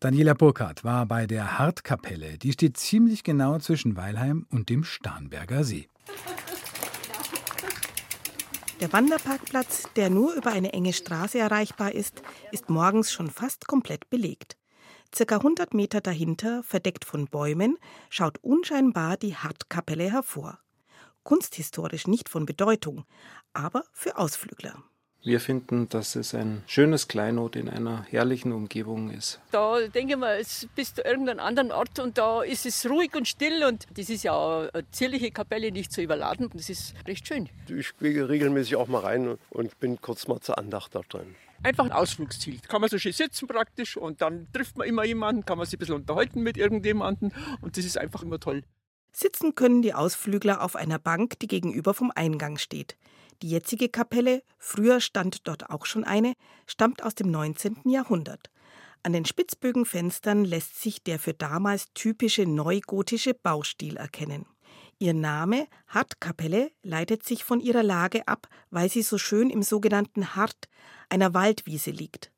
Daniela 0.00 0.32
Burkhardt 0.32 0.84
war 0.84 1.04
bei 1.04 1.26
der 1.26 1.58
Hartkapelle. 1.58 2.38
Die 2.38 2.52
steht 2.52 2.78
ziemlich 2.78 3.24
genau 3.24 3.58
zwischen 3.58 3.94
Weilheim 3.94 4.46
und 4.48 4.70
dem 4.70 4.84
Starnberger 4.84 5.64
See. 5.64 5.86
Der 8.80 8.90
Wanderparkplatz, 8.90 9.82
der 9.96 10.08
nur 10.08 10.32
über 10.32 10.50
eine 10.52 10.72
enge 10.72 10.94
Straße 10.94 11.38
erreichbar 11.38 11.92
ist, 11.92 12.22
ist 12.52 12.70
morgens 12.70 13.12
schon 13.12 13.28
fast 13.28 13.66
komplett 13.66 14.08
belegt. 14.08 14.57
Circa 15.14 15.36
100 15.36 15.74
Meter 15.74 16.00
dahinter, 16.00 16.62
verdeckt 16.62 17.04
von 17.04 17.26
Bäumen, 17.26 17.78
schaut 18.10 18.38
unscheinbar 18.42 19.16
die 19.16 19.34
Hartkapelle 19.34 20.10
hervor. 20.10 20.58
Kunsthistorisch 21.22 22.06
nicht 22.06 22.28
von 22.28 22.46
Bedeutung, 22.46 23.04
aber 23.52 23.84
für 23.92 24.16
Ausflügler. 24.18 24.82
Wir 25.24 25.40
finden, 25.40 25.88
dass 25.88 26.14
es 26.14 26.32
ein 26.32 26.62
schönes 26.66 27.08
Kleinod 27.08 27.56
in 27.56 27.68
einer 27.68 28.04
herrlichen 28.04 28.52
Umgebung 28.52 29.10
ist. 29.10 29.40
Da 29.50 29.80
denke 29.88 30.12
ich 30.12 30.18
mal, 30.18 30.38
es 30.38 30.68
bist 30.76 30.98
du 30.98 31.02
irgendeinem 31.02 31.40
anderen 31.40 31.72
Ort 31.72 31.98
und 31.98 32.16
da 32.18 32.42
ist 32.42 32.64
es 32.66 32.88
ruhig 32.88 33.14
und 33.16 33.26
still 33.26 33.64
und 33.64 33.86
das 33.94 34.10
ist 34.10 34.22
ja 34.22 34.68
eine 34.72 34.90
zierliche 34.92 35.32
Kapelle, 35.32 35.72
nicht 35.72 35.90
zu 35.90 36.02
überladen. 36.02 36.50
Das 36.54 36.70
ist 36.70 36.94
recht 37.06 37.26
schön. 37.26 37.48
Ich 37.68 37.96
gehe 37.98 38.28
regelmäßig 38.28 38.76
auch 38.76 38.86
mal 38.86 39.00
rein 39.00 39.36
und 39.50 39.80
bin 39.80 40.00
kurz 40.00 40.28
mal 40.28 40.40
zur 40.40 40.56
Andacht 40.56 40.94
da 40.94 41.00
drin. 41.00 41.34
Einfach 41.62 41.84
ein 41.84 41.92
Ausflugsziel. 41.92 42.60
Kann 42.60 42.80
man 42.80 42.88
so 42.88 42.98
schön 42.98 43.12
sitzen 43.12 43.48
praktisch 43.48 43.96
und 43.96 44.20
dann 44.20 44.46
trifft 44.52 44.78
man 44.78 44.86
immer 44.86 45.04
jemanden, 45.04 45.44
kann 45.44 45.58
man 45.58 45.66
sich 45.66 45.76
ein 45.76 45.80
bisschen 45.80 45.96
unterhalten 45.96 46.42
mit 46.42 46.56
irgendjemandem 46.56 47.32
und 47.60 47.76
das 47.76 47.84
ist 47.84 47.98
einfach 47.98 48.22
immer 48.22 48.38
toll. 48.38 48.62
Sitzen 49.12 49.54
können 49.54 49.82
die 49.82 49.94
Ausflügler 49.94 50.62
auf 50.62 50.76
einer 50.76 50.98
Bank, 50.98 51.38
die 51.40 51.48
gegenüber 51.48 51.94
vom 51.94 52.12
Eingang 52.14 52.58
steht. 52.58 52.96
Die 53.42 53.50
jetzige 53.50 53.88
Kapelle, 53.88 54.42
früher 54.58 55.00
stand 55.00 55.46
dort 55.48 55.70
auch 55.70 55.86
schon 55.86 56.04
eine, 56.04 56.34
stammt 56.66 57.02
aus 57.02 57.14
dem 57.14 57.30
19. 57.30 57.82
Jahrhundert. 57.86 58.50
An 59.02 59.12
den 59.12 59.24
Spitzbögenfenstern 59.24 60.44
lässt 60.44 60.80
sich 60.80 61.02
der 61.02 61.18
für 61.18 61.34
damals 61.34 61.92
typische 61.94 62.46
neugotische 62.46 63.34
Baustil 63.34 63.96
erkennen. 63.96 64.46
Ihr 65.00 65.14
Name 65.14 65.68
Hartkapelle 65.86 66.72
leitet 66.82 67.24
sich 67.24 67.44
von 67.44 67.60
ihrer 67.60 67.84
Lage 67.84 68.26
ab, 68.26 68.48
weil 68.70 68.90
sie 68.90 69.02
so 69.02 69.16
schön 69.16 69.48
im 69.48 69.62
sogenannten 69.62 70.34
Hart, 70.34 70.68
einer 71.08 71.34
Waldwiese 71.34 71.92
liegt. 71.92 72.32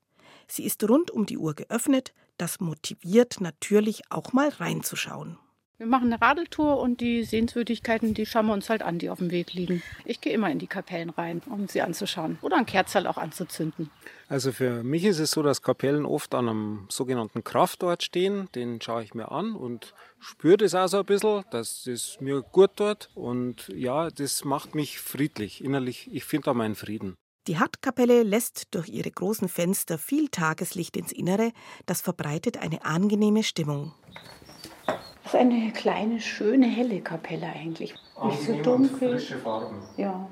Sie 0.47 0.65
ist 0.65 0.87
rund 0.89 1.11
um 1.11 1.25
die 1.25 1.39
Uhr 1.39 1.55
geöffnet, 1.55 2.13
das 2.37 2.61
motiviert 2.61 3.41
natürlich 3.41 4.11
auch 4.11 4.33
mal 4.33 4.49
reinzuschauen. 4.49 5.39
Wir 5.81 5.87
machen 5.87 6.13
eine 6.13 6.21
Radeltour 6.21 6.79
und 6.79 7.01
die 7.01 7.25
Sehenswürdigkeiten, 7.25 8.13
die 8.13 8.27
schauen 8.27 8.45
wir 8.45 8.53
uns 8.53 8.69
halt 8.69 8.83
an, 8.83 8.99
die 8.99 9.09
auf 9.09 9.17
dem 9.17 9.31
Weg 9.31 9.55
liegen. 9.55 9.83
Ich 10.05 10.21
gehe 10.21 10.35
immer 10.35 10.51
in 10.51 10.59
die 10.59 10.67
Kapellen 10.67 11.09
rein, 11.09 11.41
um 11.49 11.69
sie 11.69 11.81
anzuschauen 11.81 12.37
oder 12.43 12.59
ein 12.59 12.67
Kerzerl 12.67 13.07
auch 13.07 13.17
anzuzünden. 13.17 13.91
Also 14.29 14.53
für 14.53 14.83
mich 14.83 15.07
ist 15.07 15.21
es 15.21 15.31
so, 15.31 15.43
dass 15.43 15.63
Kapellen 15.63 16.05
oft 16.05 16.35
an 16.35 16.51
einem 16.51 16.87
sogenannten 16.91 17.45
Kraftort 17.45 18.03
stehen. 18.03 18.51
Den 18.55 18.83
schaue 18.83 19.05
ich 19.05 19.15
mir 19.15 19.33
an 19.33 19.57
und 19.57 19.95
spüre 20.19 20.59
das 20.59 20.75
auch 20.75 20.87
so 20.87 20.99
ein 20.99 21.07
bisschen, 21.07 21.45
dass 21.51 21.87
es 21.87 22.19
mir 22.21 22.43
gut 22.43 22.77
tut. 22.77 23.09
Und 23.15 23.69
ja, 23.69 24.11
das 24.11 24.45
macht 24.45 24.75
mich 24.75 24.99
friedlich, 25.01 25.65
innerlich. 25.65 26.11
Ich 26.13 26.25
finde 26.25 26.45
da 26.45 26.53
meinen 26.53 26.75
Frieden. 26.75 27.15
Die 27.47 27.59
Hartkapelle 27.59 28.23
lässt 28.23 28.75
durch 28.75 28.91
ihre 28.91 29.11
großen 29.11 29.49
Fenster 29.49 29.97
viel 29.97 30.29
Tageslicht 30.29 30.99
ins 30.99 31.11
Innere, 31.11 31.53
das 31.87 32.03
verbreitet 32.03 32.59
eine 32.59 32.85
angenehme 32.85 33.43
Stimmung. 33.43 33.95
Das 35.31 35.41
ist 35.41 35.47
eine 35.47 35.71
kleine, 35.71 36.21
schöne, 36.21 36.67
helle 36.67 37.01
Kapelle 37.03 37.47
eigentlich. 37.47 37.95
Nicht 38.25 38.43
so 38.43 38.63
dunkel. 38.63 39.21
Farben. 39.21 39.81
Ja. 39.97 40.29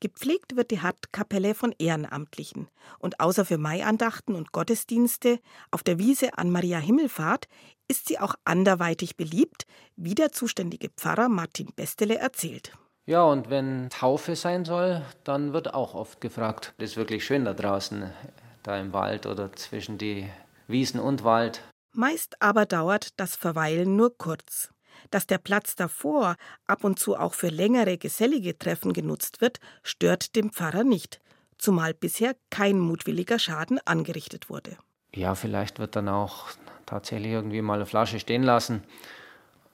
Gepflegt 0.00 0.56
wird 0.56 0.72
die 0.72 0.80
Hartkapelle 0.80 1.54
von 1.54 1.72
Ehrenamtlichen. 1.78 2.66
Und 2.98 3.20
außer 3.20 3.44
für 3.44 3.58
Maiandachten 3.58 4.34
und 4.34 4.50
Gottesdienste 4.50 5.38
auf 5.70 5.84
der 5.84 6.00
Wiese 6.00 6.36
an 6.36 6.50
Maria 6.50 6.78
Himmelfahrt 6.78 7.46
ist 7.86 8.08
sie 8.08 8.18
auch 8.18 8.34
anderweitig 8.44 9.16
beliebt, 9.16 9.66
wie 9.94 10.16
der 10.16 10.32
zuständige 10.32 10.88
Pfarrer 10.88 11.28
Martin 11.28 11.68
Bestele 11.76 12.18
erzählt. 12.18 12.72
Ja, 13.06 13.22
und 13.22 13.50
wenn 13.50 13.88
Taufe 13.88 14.34
sein 14.34 14.64
soll, 14.64 15.02
dann 15.22 15.52
wird 15.52 15.74
auch 15.74 15.94
oft 15.94 16.20
gefragt, 16.20 16.74
das 16.78 16.90
ist 16.90 16.96
wirklich 16.96 17.24
schön 17.24 17.44
da 17.44 17.54
draußen, 17.54 18.10
da 18.64 18.80
im 18.80 18.92
Wald 18.92 19.26
oder 19.26 19.52
zwischen 19.52 19.96
die 19.96 20.28
Wiesen 20.66 20.98
und 20.98 21.22
Wald. 21.22 21.62
Meist 21.92 22.40
aber 22.40 22.66
dauert 22.66 23.18
das 23.18 23.36
Verweilen 23.36 23.96
nur 23.96 24.16
kurz. 24.16 24.70
Dass 25.10 25.26
der 25.26 25.38
Platz 25.38 25.74
davor 25.74 26.36
ab 26.66 26.84
und 26.84 26.98
zu 26.98 27.16
auch 27.16 27.34
für 27.34 27.48
längere 27.48 27.98
gesellige 27.98 28.58
Treffen 28.58 28.92
genutzt 28.92 29.40
wird, 29.40 29.58
stört 29.82 30.36
den 30.36 30.50
Pfarrer 30.50 30.84
nicht, 30.84 31.20
zumal 31.58 31.94
bisher 31.94 32.36
kein 32.50 32.78
mutwilliger 32.78 33.38
Schaden 33.38 33.80
angerichtet 33.84 34.50
wurde. 34.50 34.76
Ja, 35.14 35.34
vielleicht 35.34 35.78
wird 35.78 35.96
dann 35.96 36.08
auch 36.08 36.48
tatsächlich 36.86 37.32
irgendwie 37.32 37.62
mal 37.62 37.74
eine 37.74 37.86
Flasche 37.86 38.20
stehen 38.20 38.42
lassen. 38.44 38.84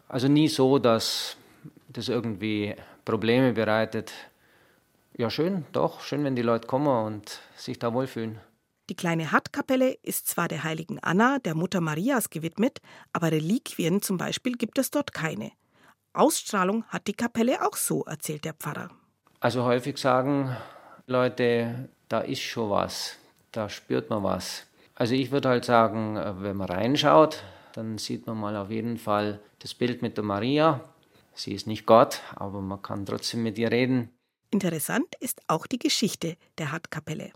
Also 0.08 0.28
nie 0.28 0.48
so, 0.48 0.78
dass 0.78 1.36
das 1.88 2.08
irgendwie 2.08 2.74
Probleme 3.04 3.52
bereitet. 3.52 4.12
Ja, 5.16 5.30
schön, 5.30 5.66
doch, 5.72 6.00
schön, 6.00 6.24
wenn 6.24 6.36
die 6.36 6.42
Leute 6.42 6.66
kommen 6.66 6.88
und 6.88 7.40
sich 7.56 7.78
da 7.78 7.92
wohlfühlen. 7.92 8.38
Die 8.88 8.94
kleine 8.94 9.32
Hartkapelle 9.32 9.94
ist 10.02 10.28
zwar 10.28 10.46
der 10.46 10.62
heiligen 10.62 11.00
Anna, 11.00 11.38
der 11.40 11.56
Mutter 11.56 11.80
Marias, 11.80 12.30
gewidmet, 12.30 12.80
aber 13.12 13.32
Reliquien 13.32 14.00
zum 14.00 14.16
Beispiel 14.16 14.52
gibt 14.52 14.78
es 14.78 14.90
dort 14.90 15.12
keine. 15.12 15.50
Ausstrahlung 16.12 16.84
hat 16.84 17.08
die 17.08 17.12
Kapelle 17.12 17.66
auch 17.66 17.76
so, 17.76 18.04
erzählt 18.04 18.44
der 18.44 18.54
Pfarrer. 18.54 18.90
Also 19.40 19.64
häufig 19.64 19.98
sagen 19.98 20.56
Leute, 21.06 21.88
da 22.08 22.20
ist 22.20 22.40
schon 22.40 22.70
was, 22.70 23.16
da 23.52 23.68
spürt 23.68 24.08
man 24.08 24.22
was. 24.22 24.66
Also 24.94 25.14
ich 25.14 25.30
würde 25.30 25.48
halt 25.48 25.64
sagen, 25.64 26.16
wenn 26.40 26.56
man 26.56 26.68
reinschaut, 26.68 27.42
dann 27.74 27.98
sieht 27.98 28.26
man 28.26 28.38
mal 28.38 28.56
auf 28.56 28.70
jeden 28.70 28.96
Fall 28.96 29.40
das 29.58 29.74
Bild 29.74 30.00
mit 30.00 30.16
der 30.16 30.24
Maria. 30.24 30.80
Sie 31.34 31.52
ist 31.52 31.66
nicht 31.66 31.84
Gott, 31.86 32.22
aber 32.34 32.62
man 32.62 32.80
kann 32.80 33.04
trotzdem 33.04 33.42
mit 33.42 33.58
ihr 33.58 33.70
reden. 33.70 34.10
Interessant 34.50 35.14
ist 35.20 35.42
auch 35.48 35.66
die 35.66 35.78
Geschichte 35.78 36.36
der 36.56 36.72
Hartkapelle. 36.72 37.32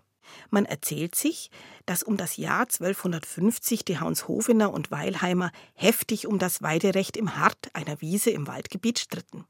Man 0.51 0.64
erzählt 0.64 1.14
sich, 1.14 1.51
dass 1.87 2.03
um 2.03 2.16
das 2.16 2.37
Jahr 2.37 2.62
1250 2.62 3.85
die 3.85 3.99
Haunshofener 3.99 4.72
und 4.72 4.91
Weilheimer 4.91 5.51
heftig 5.74 6.26
um 6.26 6.39
das 6.39 6.62
Weiderecht 6.62 7.16
im 7.16 7.37
Hart, 7.37 7.70
einer 7.72 8.01
Wiese 8.01 8.31
im 8.31 8.47
Waldgebiet, 8.47 8.99
stritten. 8.99 9.45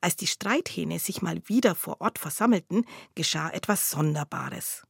Als 0.00 0.16
die 0.16 0.26
Streithähne 0.26 0.98
sich 0.98 1.22
mal 1.22 1.40
wieder 1.46 1.74
vor 1.74 2.00
Ort 2.00 2.18
versammelten, 2.18 2.86
geschah 3.14 3.50
etwas 3.50 3.90
Sonderbares. 3.90 4.82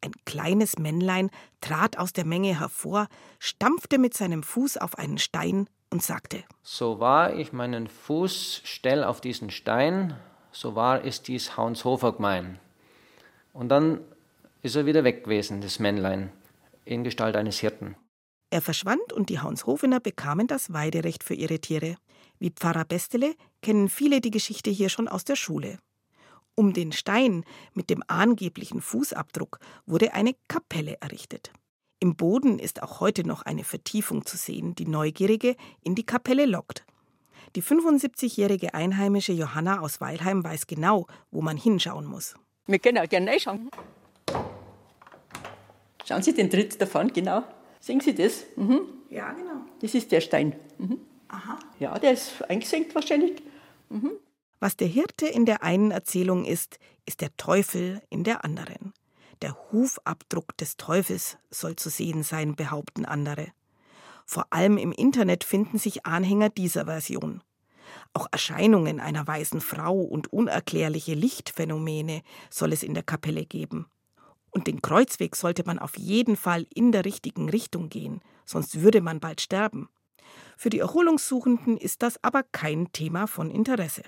Ein 0.00 0.12
kleines 0.26 0.78
Männlein 0.78 1.30
trat 1.60 1.98
aus 1.98 2.12
der 2.12 2.26
Menge 2.26 2.58
hervor, 2.58 3.08
stampfte 3.38 3.98
mit 3.98 4.14
seinem 4.14 4.42
Fuß 4.42 4.76
auf 4.76 4.98
einen 4.98 5.18
Stein 5.18 5.68
und 5.88 6.02
sagte: 6.02 6.44
So 6.62 7.00
wahr 7.00 7.34
ich 7.34 7.52
meinen 7.52 7.88
Fuß 7.88 8.60
stell 8.64 9.02
auf 9.02 9.20
diesen 9.20 9.50
Stein, 9.50 10.18
so 10.52 10.74
wahr 10.74 11.00
ist 11.02 11.28
dies 11.28 11.56
Haunshofer 11.56 12.12
gemein. 12.12 12.60
Und 13.54 13.70
dann 13.70 14.00
ist 14.64 14.76
er 14.76 14.86
wieder 14.86 15.04
weg 15.04 15.24
gewesen, 15.24 15.60
das 15.60 15.78
Männlein, 15.78 16.32
in 16.86 17.04
Gestalt 17.04 17.36
eines 17.36 17.58
Hirten. 17.60 17.96
Er 18.48 18.62
verschwand 18.62 19.12
und 19.12 19.28
die 19.28 19.40
Haunshofener 19.40 20.00
bekamen 20.00 20.46
das 20.46 20.72
Weiderecht 20.72 21.22
für 21.22 21.34
ihre 21.34 21.58
Tiere. 21.58 21.96
Wie 22.38 22.50
Pfarrer 22.50 22.86
Bestele 22.86 23.34
kennen 23.62 23.90
viele 23.90 24.22
die 24.22 24.30
Geschichte 24.30 24.70
hier 24.70 24.88
schon 24.88 25.06
aus 25.06 25.24
der 25.24 25.36
Schule. 25.36 25.78
Um 26.54 26.72
den 26.72 26.92
Stein 26.92 27.44
mit 27.74 27.90
dem 27.90 28.02
angeblichen 28.06 28.80
Fußabdruck 28.80 29.58
wurde 29.86 30.14
eine 30.14 30.34
Kapelle 30.48 30.96
errichtet. 31.00 31.52
Im 32.00 32.16
Boden 32.16 32.58
ist 32.58 32.82
auch 32.82 33.00
heute 33.00 33.26
noch 33.26 33.42
eine 33.42 33.64
Vertiefung 33.64 34.24
zu 34.24 34.38
sehen, 34.38 34.74
die 34.74 34.86
Neugierige 34.86 35.56
in 35.82 35.94
die 35.94 36.06
Kapelle 36.06 36.46
lockt. 36.46 36.86
Die 37.54 37.62
75-jährige 37.62 38.72
Einheimische 38.72 39.32
Johanna 39.32 39.80
aus 39.80 40.00
Weilheim 40.00 40.42
weiß 40.42 40.66
genau, 40.66 41.06
wo 41.30 41.42
man 41.42 41.58
hinschauen 41.58 42.06
muss. 42.06 42.34
Wir 42.66 42.78
können 42.78 42.98
auch 42.98 43.08
gerne 43.08 43.30
reinschauen. 43.30 43.68
Schauen 46.04 46.22
Sie 46.22 46.34
den 46.34 46.50
Tritt 46.50 46.80
davon, 46.80 47.12
genau. 47.12 47.44
Sehen 47.80 48.00
Sie 48.00 48.14
das? 48.14 48.44
Mhm. 48.56 48.80
Ja, 49.10 49.32
genau. 49.32 49.62
Das 49.80 49.94
ist 49.94 50.12
der 50.12 50.20
Stein. 50.20 50.54
Mhm. 50.78 50.98
Aha. 51.28 51.58
Ja, 51.78 51.98
der 51.98 52.12
ist 52.12 52.42
eingesenkt 52.48 52.94
wahrscheinlich. 52.94 53.42
Mhm. 53.88 54.12
Was 54.60 54.76
der 54.76 54.88
Hirte 54.88 55.26
in 55.26 55.46
der 55.46 55.62
einen 55.62 55.90
Erzählung 55.90 56.44
ist, 56.44 56.78
ist 57.06 57.20
der 57.20 57.36
Teufel 57.36 58.00
in 58.08 58.24
der 58.24 58.44
anderen. 58.44 58.94
Der 59.42 59.56
Hufabdruck 59.72 60.56
des 60.56 60.76
Teufels 60.76 61.36
soll 61.50 61.76
zu 61.76 61.90
sehen 61.90 62.22
sein, 62.22 62.54
behaupten 62.54 63.04
andere. 63.04 63.48
Vor 64.26 64.46
allem 64.50 64.78
im 64.78 64.92
Internet 64.92 65.44
finden 65.44 65.78
sich 65.78 66.06
Anhänger 66.06 66.48
dieser 66.48 66.86
Version. 66.86 67.42
Auch 68.14 68.28
Erscheinungen 68.30 69.00
einer 69.00 69.26
weißen 69.26 69.60
Frau 69.60 70.00
und 70.00 70.32
unerklärliche 70.32 71.14
Lichtphänomene 71.14 72.22
soll 72.48 72.72
es 72.72 72.82
in 72.82 72.94
der 72.94 73.02
Kapelle 73.02 73.44
geben. 73.44 73.86
Und 74.54 74.68
den 74.68 74.80
Kreuzweg 74.80 75.34
sollte 75.34 75.64
man 75.66 75.80
auf 75.80 75.98
jeden 75.98 76.36
Fall 76.36 76.66
in 76.72 76.92
der 76.92 77.04
richtigen 77.04 77.50
Richtung 77.50 77.88
gehen, 77.88 78.20
sonst 78.44 78.80
würde 78.80 79.00
man 79.00 79.18
bald 79.18 79.40
sterben. 79.40 79.88
Für 80.56 80.70
die 80.70 80.78
Erholungssuchenden 80.78 81.76
ist 81.76 82.02
das 82.02 82.22
aber 82.22 82.44
kein 82.44 82.92
Thema 82.92 83.26
von 83.26 83.50
Interesse. 83.50 84.04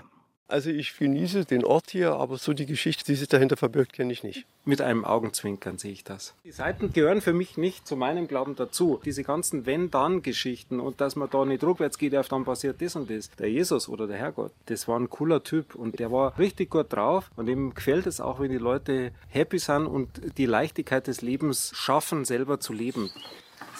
Also 0.48 0.70
ich 0.70 0.96
genieße 0.96 1.44
den 1.44 1.64
Ort 1.64 1.90
hier, 1.90 2.12
aber 2.12 2.38
so 2.38 2.52
die 2.52 2.66
Geschichte, 2.66 3.04
die 3.04 3.16
sich 3.16 3.26
dahinter 3.26 3.56
verbirgt, 3.56 3.92
kenne 3.92 4.12
ich 4.12 4.22
nicht. 4.22 4.46
Mit 4.64 4.80
einem 4.80 5.04
Augenzwinkern 5.04 5.76
sehe 5.76 5.90
ich 5.90 6.04
das. 6.04 6.34
Die 6.44 6.52
Seiten 6.52 6.92
gehören 6.92 7.20
für 7.20 7.32
mich 7.32 7.56
nicht 7.56 7.88
zu 7.88 7.96
meinem 7.96 8.28
Glauben 8.28 8.54
dazu. 8.54 9.00
Diese 9.04 9.24
ganzen 9.24 9.66
Wenn-Dann-Geschichten 9.66 10.78
und 10.78 11.00
dass 11.00 11.16
man 11.16 11.28
da 11.30 11.44
nicht 11.44 11.64
rückwärts 11.64 11.98
geht, 11.98 12.12
dann 12.12 12.44
passiert 12.44 12.80
das 12.80 12.94
und 12.94 13.10
das. 13.10 13.30
Der 13.32 13.50
Jesus 13.50 13.88
oder 13.88 14.06
der 14.06 14.18
Herrgott, 14.18 14.52
das 14.66 14.86
war 14.86 15.00
ein 15.00 15.10
cooler 15.10 15.42
Typ 15.42 15.74
und 15.74 15.98
der 15.98 16.12
war 16.12 16.38
richtig 16.38 16.70
gut 16.70 16.92
drauf 16.92 17.28
und 17.34 17.48
ihm 17.48 17.74
gefällt 17.74 18.06
es 18.06 18.20
auch, 18.20 18.38
wenn 18.38 18.52
die 18.52 18.58
Leute 18.58 19.10
happy 19.28 19.58
sind 19.58 19.86
und 19.86 20.38
die 20.38 20.46
Leichtigkeit 20.46 21.08
des 21.08 21.22
Lebens 21.22 21.72
schaffen, 21.74 22.24
selber 22.24 22.60
zu 22.60 22.72
leben. 22.72 23.10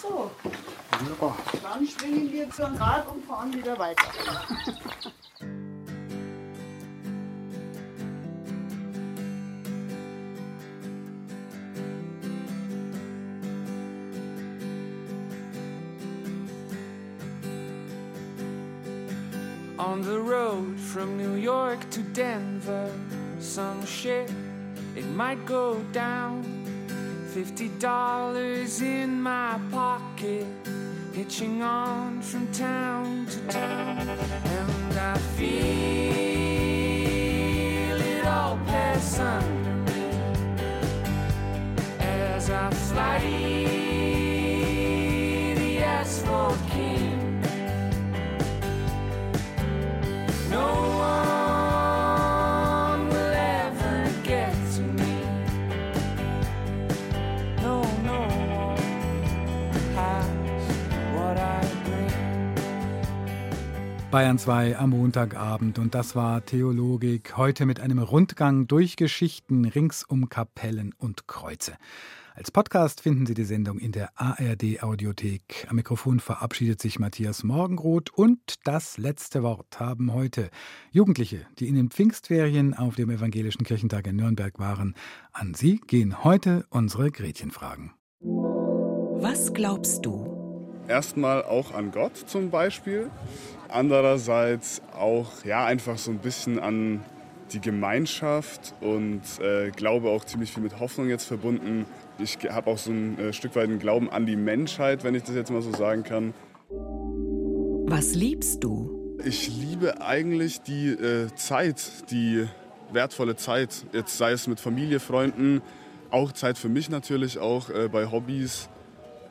So, 0.01 0.29
dann 1.63 1.87
schwingen 1.87 2.31
wir 2.33 2.49
zum 2.49 2.75
Rad 2.75 3.07
und 3.07 3.23
fahren 3.23 3.53
wieder 3.53 3.79
weiter. 3.79 4.03
On 19.87 20.01
the 20.01 20.19
road 20.19 20.77
from 20.77 21.17
New 21.17 21.35
York 21.35 21.79
to 21.91 22.01
Denver, 22.01 22.91
some 23.39 23.85
shit, 23.85 24.29
it 24.97 25.05
might 25.15 25.45
go 25.45 25.79
down. 25.93 26.43
Fifty 27.33 27.69
dollars 27.79 28.81
in 28.81 29.21
my 29.21 29.57
pocket, 29.71 30.45
hitching 31.13 31.61
on 31.61 32.21
from 32.21 32.51
town 32.51 33.27
to 33.27 33.39
town. 33.47 34.09
And 34.09 34.93
I 34.99 35.17
feel 35.37 36.06
Bayern 64.09 64.39
2 64.39 64.77
am 64.77 64.91
Montagabend 64.91 65.79
und 65.79 65.93
das 65.93 66.15
war 66.15 66.45
Theologik, 66.45 67.35
heute 67.35 67.65
mit 67.65 67.81
einem 67.81 67.99
Rundgang 67.99 68.65
durch 68.65 68.95
Geschichten 68.95 69.65
rings 69.65 70.05
um 70.05 70.29
Kapellen 70.29 70.95
und 70.97 71.27
Kreuze. 71.27 71.73
Als 72.33 72.49
Podcast 72.49 73.01
finden 73.01 73.25
Sie 73.25 73.33
die 73.33 73.43
Sendung 73.43 73.79
in 73.79 73.91
der 73.91 74.11
ARD 74.15 74.81
Audiothek. 74.81 75.67
Am 75.69 75.75
Mikrofon 75.75 76.21
verabschiedet 76.21 76.81
sich 76.81 76.99
Matthias 76.99 77.43
Morgenroth 77.43 78.09
und 78.09 78.39
das 78.63 78.97
letzte 78.97 79.43
Wort 79.43 79.77
haben 79.77 80.13
heute 80.13 80.51
Jugendliche, 80.91 81.45
die 81.59 81.67
in 81.67 81.75
den 81.75 81.89
Pfingstferien 81.89 82.73
auf 82.73 82.95
dem 82.95 83.09
Evangelischen 83.09 83.65
Kirchentag 83.65 84.07
in 84.07 84.15
Nürnberg 84.15 84.57
waren. 84.57 84.95
An 85.33 85.53
Sie 85.53 85.81
gehen 85.85 86.23
heute 86.23 86.65
unsere 86.69 87.11
Gretchenfragen. 87.11 87.91
Was 88.21 89.53
glaubst 89.53 90.05
du? 90.05 90.36
Erstmal 90.87 91.43
auch 91.43 91.73
an 91.73 91.91
Gott 91.91 92.15
zum 92.15 92.49
Beispiel. 92.49 93.09
Andererseits 93.69 94.81
auch 94.97 95.43
ja 95.43 95.65
einfach 95.65 95.97
so 95.97 96.11
ein 96.11 96.19
bisschen 96.19 96.59
an 96.59 97.03
die 97.51 97.59
Gemeinschaft 97.59 98.73
und 98.81 99.21
äh, 99.41 99.71
glaube 99.71 100.09
auch 100.09 100.23
ziemlich 100.25 100.51
viel 100.51 100.63
mit 100.63 100.79
Hoffnung 100.79 101.09
jetzt 101.09 101.25
verbunden. 101.25 101.85
Ich 102.19 102.37
habe 102.49 102.69
auch 102.71 102.77
so 102.77 102.91
ein 102.91 103.19
äh, 103.19 103.33
Stück 103.33 103.55
weit 103.55 103.65
einen 103.65 103.79
Glauben 103.79 104.09
an 104.09 104.25
die 104.25 104.35
Menschheit, 104.35 105.03
wenn 105.03 105.15
ich 105.15 105.23
das 105.23 105.35
jetzt 105.35 105.51
mal 105.51 105.61
so 105.61 105.71
sagen 105.71 106.03
kann. 106.03 106.33
Was 107.89 108.15
liebst 108.15 108.63
du? 108.63 109.17
Ich 109.23 109.49
liebe 109.49 110.01
eigentlich 110.01 110.61
die 110.61 110.89
äh, 110.89 111.27
Zeit, 111.35 112.11
die 112.11 112.47
wertvolle 112.91 113.35
Zeit. 113.35 113.85
Jetzt 113.93 114.17
sei 114.17 114.31
es 114.31 114.47
mit 114.47 114.59
Familie, 114.59 114.99
Freunden, 114.99 115.61
auch 116.11 116.31
Zeit 116.31 116.57
für 116.57 116.69
mich 116.69 116.89
natürlich, 116.89 117.39
auch 117.39 117.69
äh, 117.69 117.89
bei 117.89 118.11
Hobbys. 118.11 118.69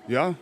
Ja, 0.08 0.34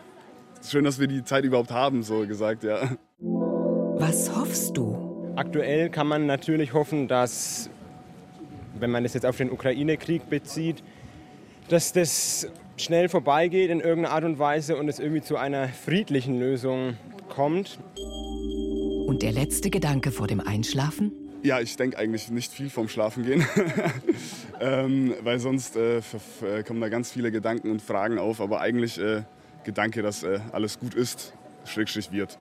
schön, 0.70 0.84
dass 0.84 0.98
wir 0.98 1.06
die 1.06 1.24
Zeit 1.24 1.44
überhaupt 1.44 1.70
haben, 1.70 2.02
so 2.02 2.26
gesagt, 2.26 2.64
ja. 2.64 2.96
Was 3.18 4.34
hoffst 4.34 4.76
du? 4.76 5.32
Aktuell 5.36 5.90
kann 5.90 6.06
man 6.06 6.26
natürlich 6.26 6.72
hoffen, 6.72 7.08
dass, 7.08 7.70
wenn 8.78 8.90
man 8.90 9.02
das 9.02 9.14
jetzt 9.14 9.26
auf 9.26 9.36
den 9.36 9.50
Ukraine-Krieg 9.50 10.28
bezieht, 10.30 10.82
dass 11.68 11.92
das 11.92 12.48
schnell 12.76 13.08
vorbeigeht 13.08 13.70
in 13.70 13.80
irgendeiner 13.80 14.14
Art 14.14 14.24
und 14.24 14.38
Weise 14.38 14.76
und 14.76 14.88
es 14.88 14.98
irgendwie 14.98 15.22
zu 15.22 15.36
einer 15.36 15.68
friedlichen 15.68 16.38
Lösung 16.38 16.96
kommt. 17.28 17.78
Und 19.06 19.22
der 19.22 19.32
letzte 19.32 19.70
Gedanke 19.70 20.10
vor 20.10 20.26
dem 20.26 20.40
Einschlafen? 20.40 21.12
Ja, 21.42 21.60
ich 21.60 21.76
denke 21.76 21.98
eigentlich 21.98 22.30
nicht 22.30 22.52
viel 22.52 22.70
vom 22.70 22.88
Schlafengehen, 22.88 23.44
ähm, 24.60 25.14
weil 25.22 25.38
sonst 25.38 25.76
äh, 25.76 26.00
kommen 26.66 26.80
da 26.80 26.88
ganz 26.88 27.12
viele 27.12 27.30
Gedanken 27.30 27.70
und 27.70 27.82
Fragen 27.82 28.18
auf. 28.18 28.40
Aber 28.40 28.60
eigentlich 28.60 28.98
äh, 28.98 29.24
Gedanke, 29.64 30.02
dass 30.02 30.22
äh, 30.22 30.40
alles 30.52 30.78
gut 30.78 30.94
ist, 30.94 31.32
Schrägstrich 31.64 32.12
wird. 32.12 32.38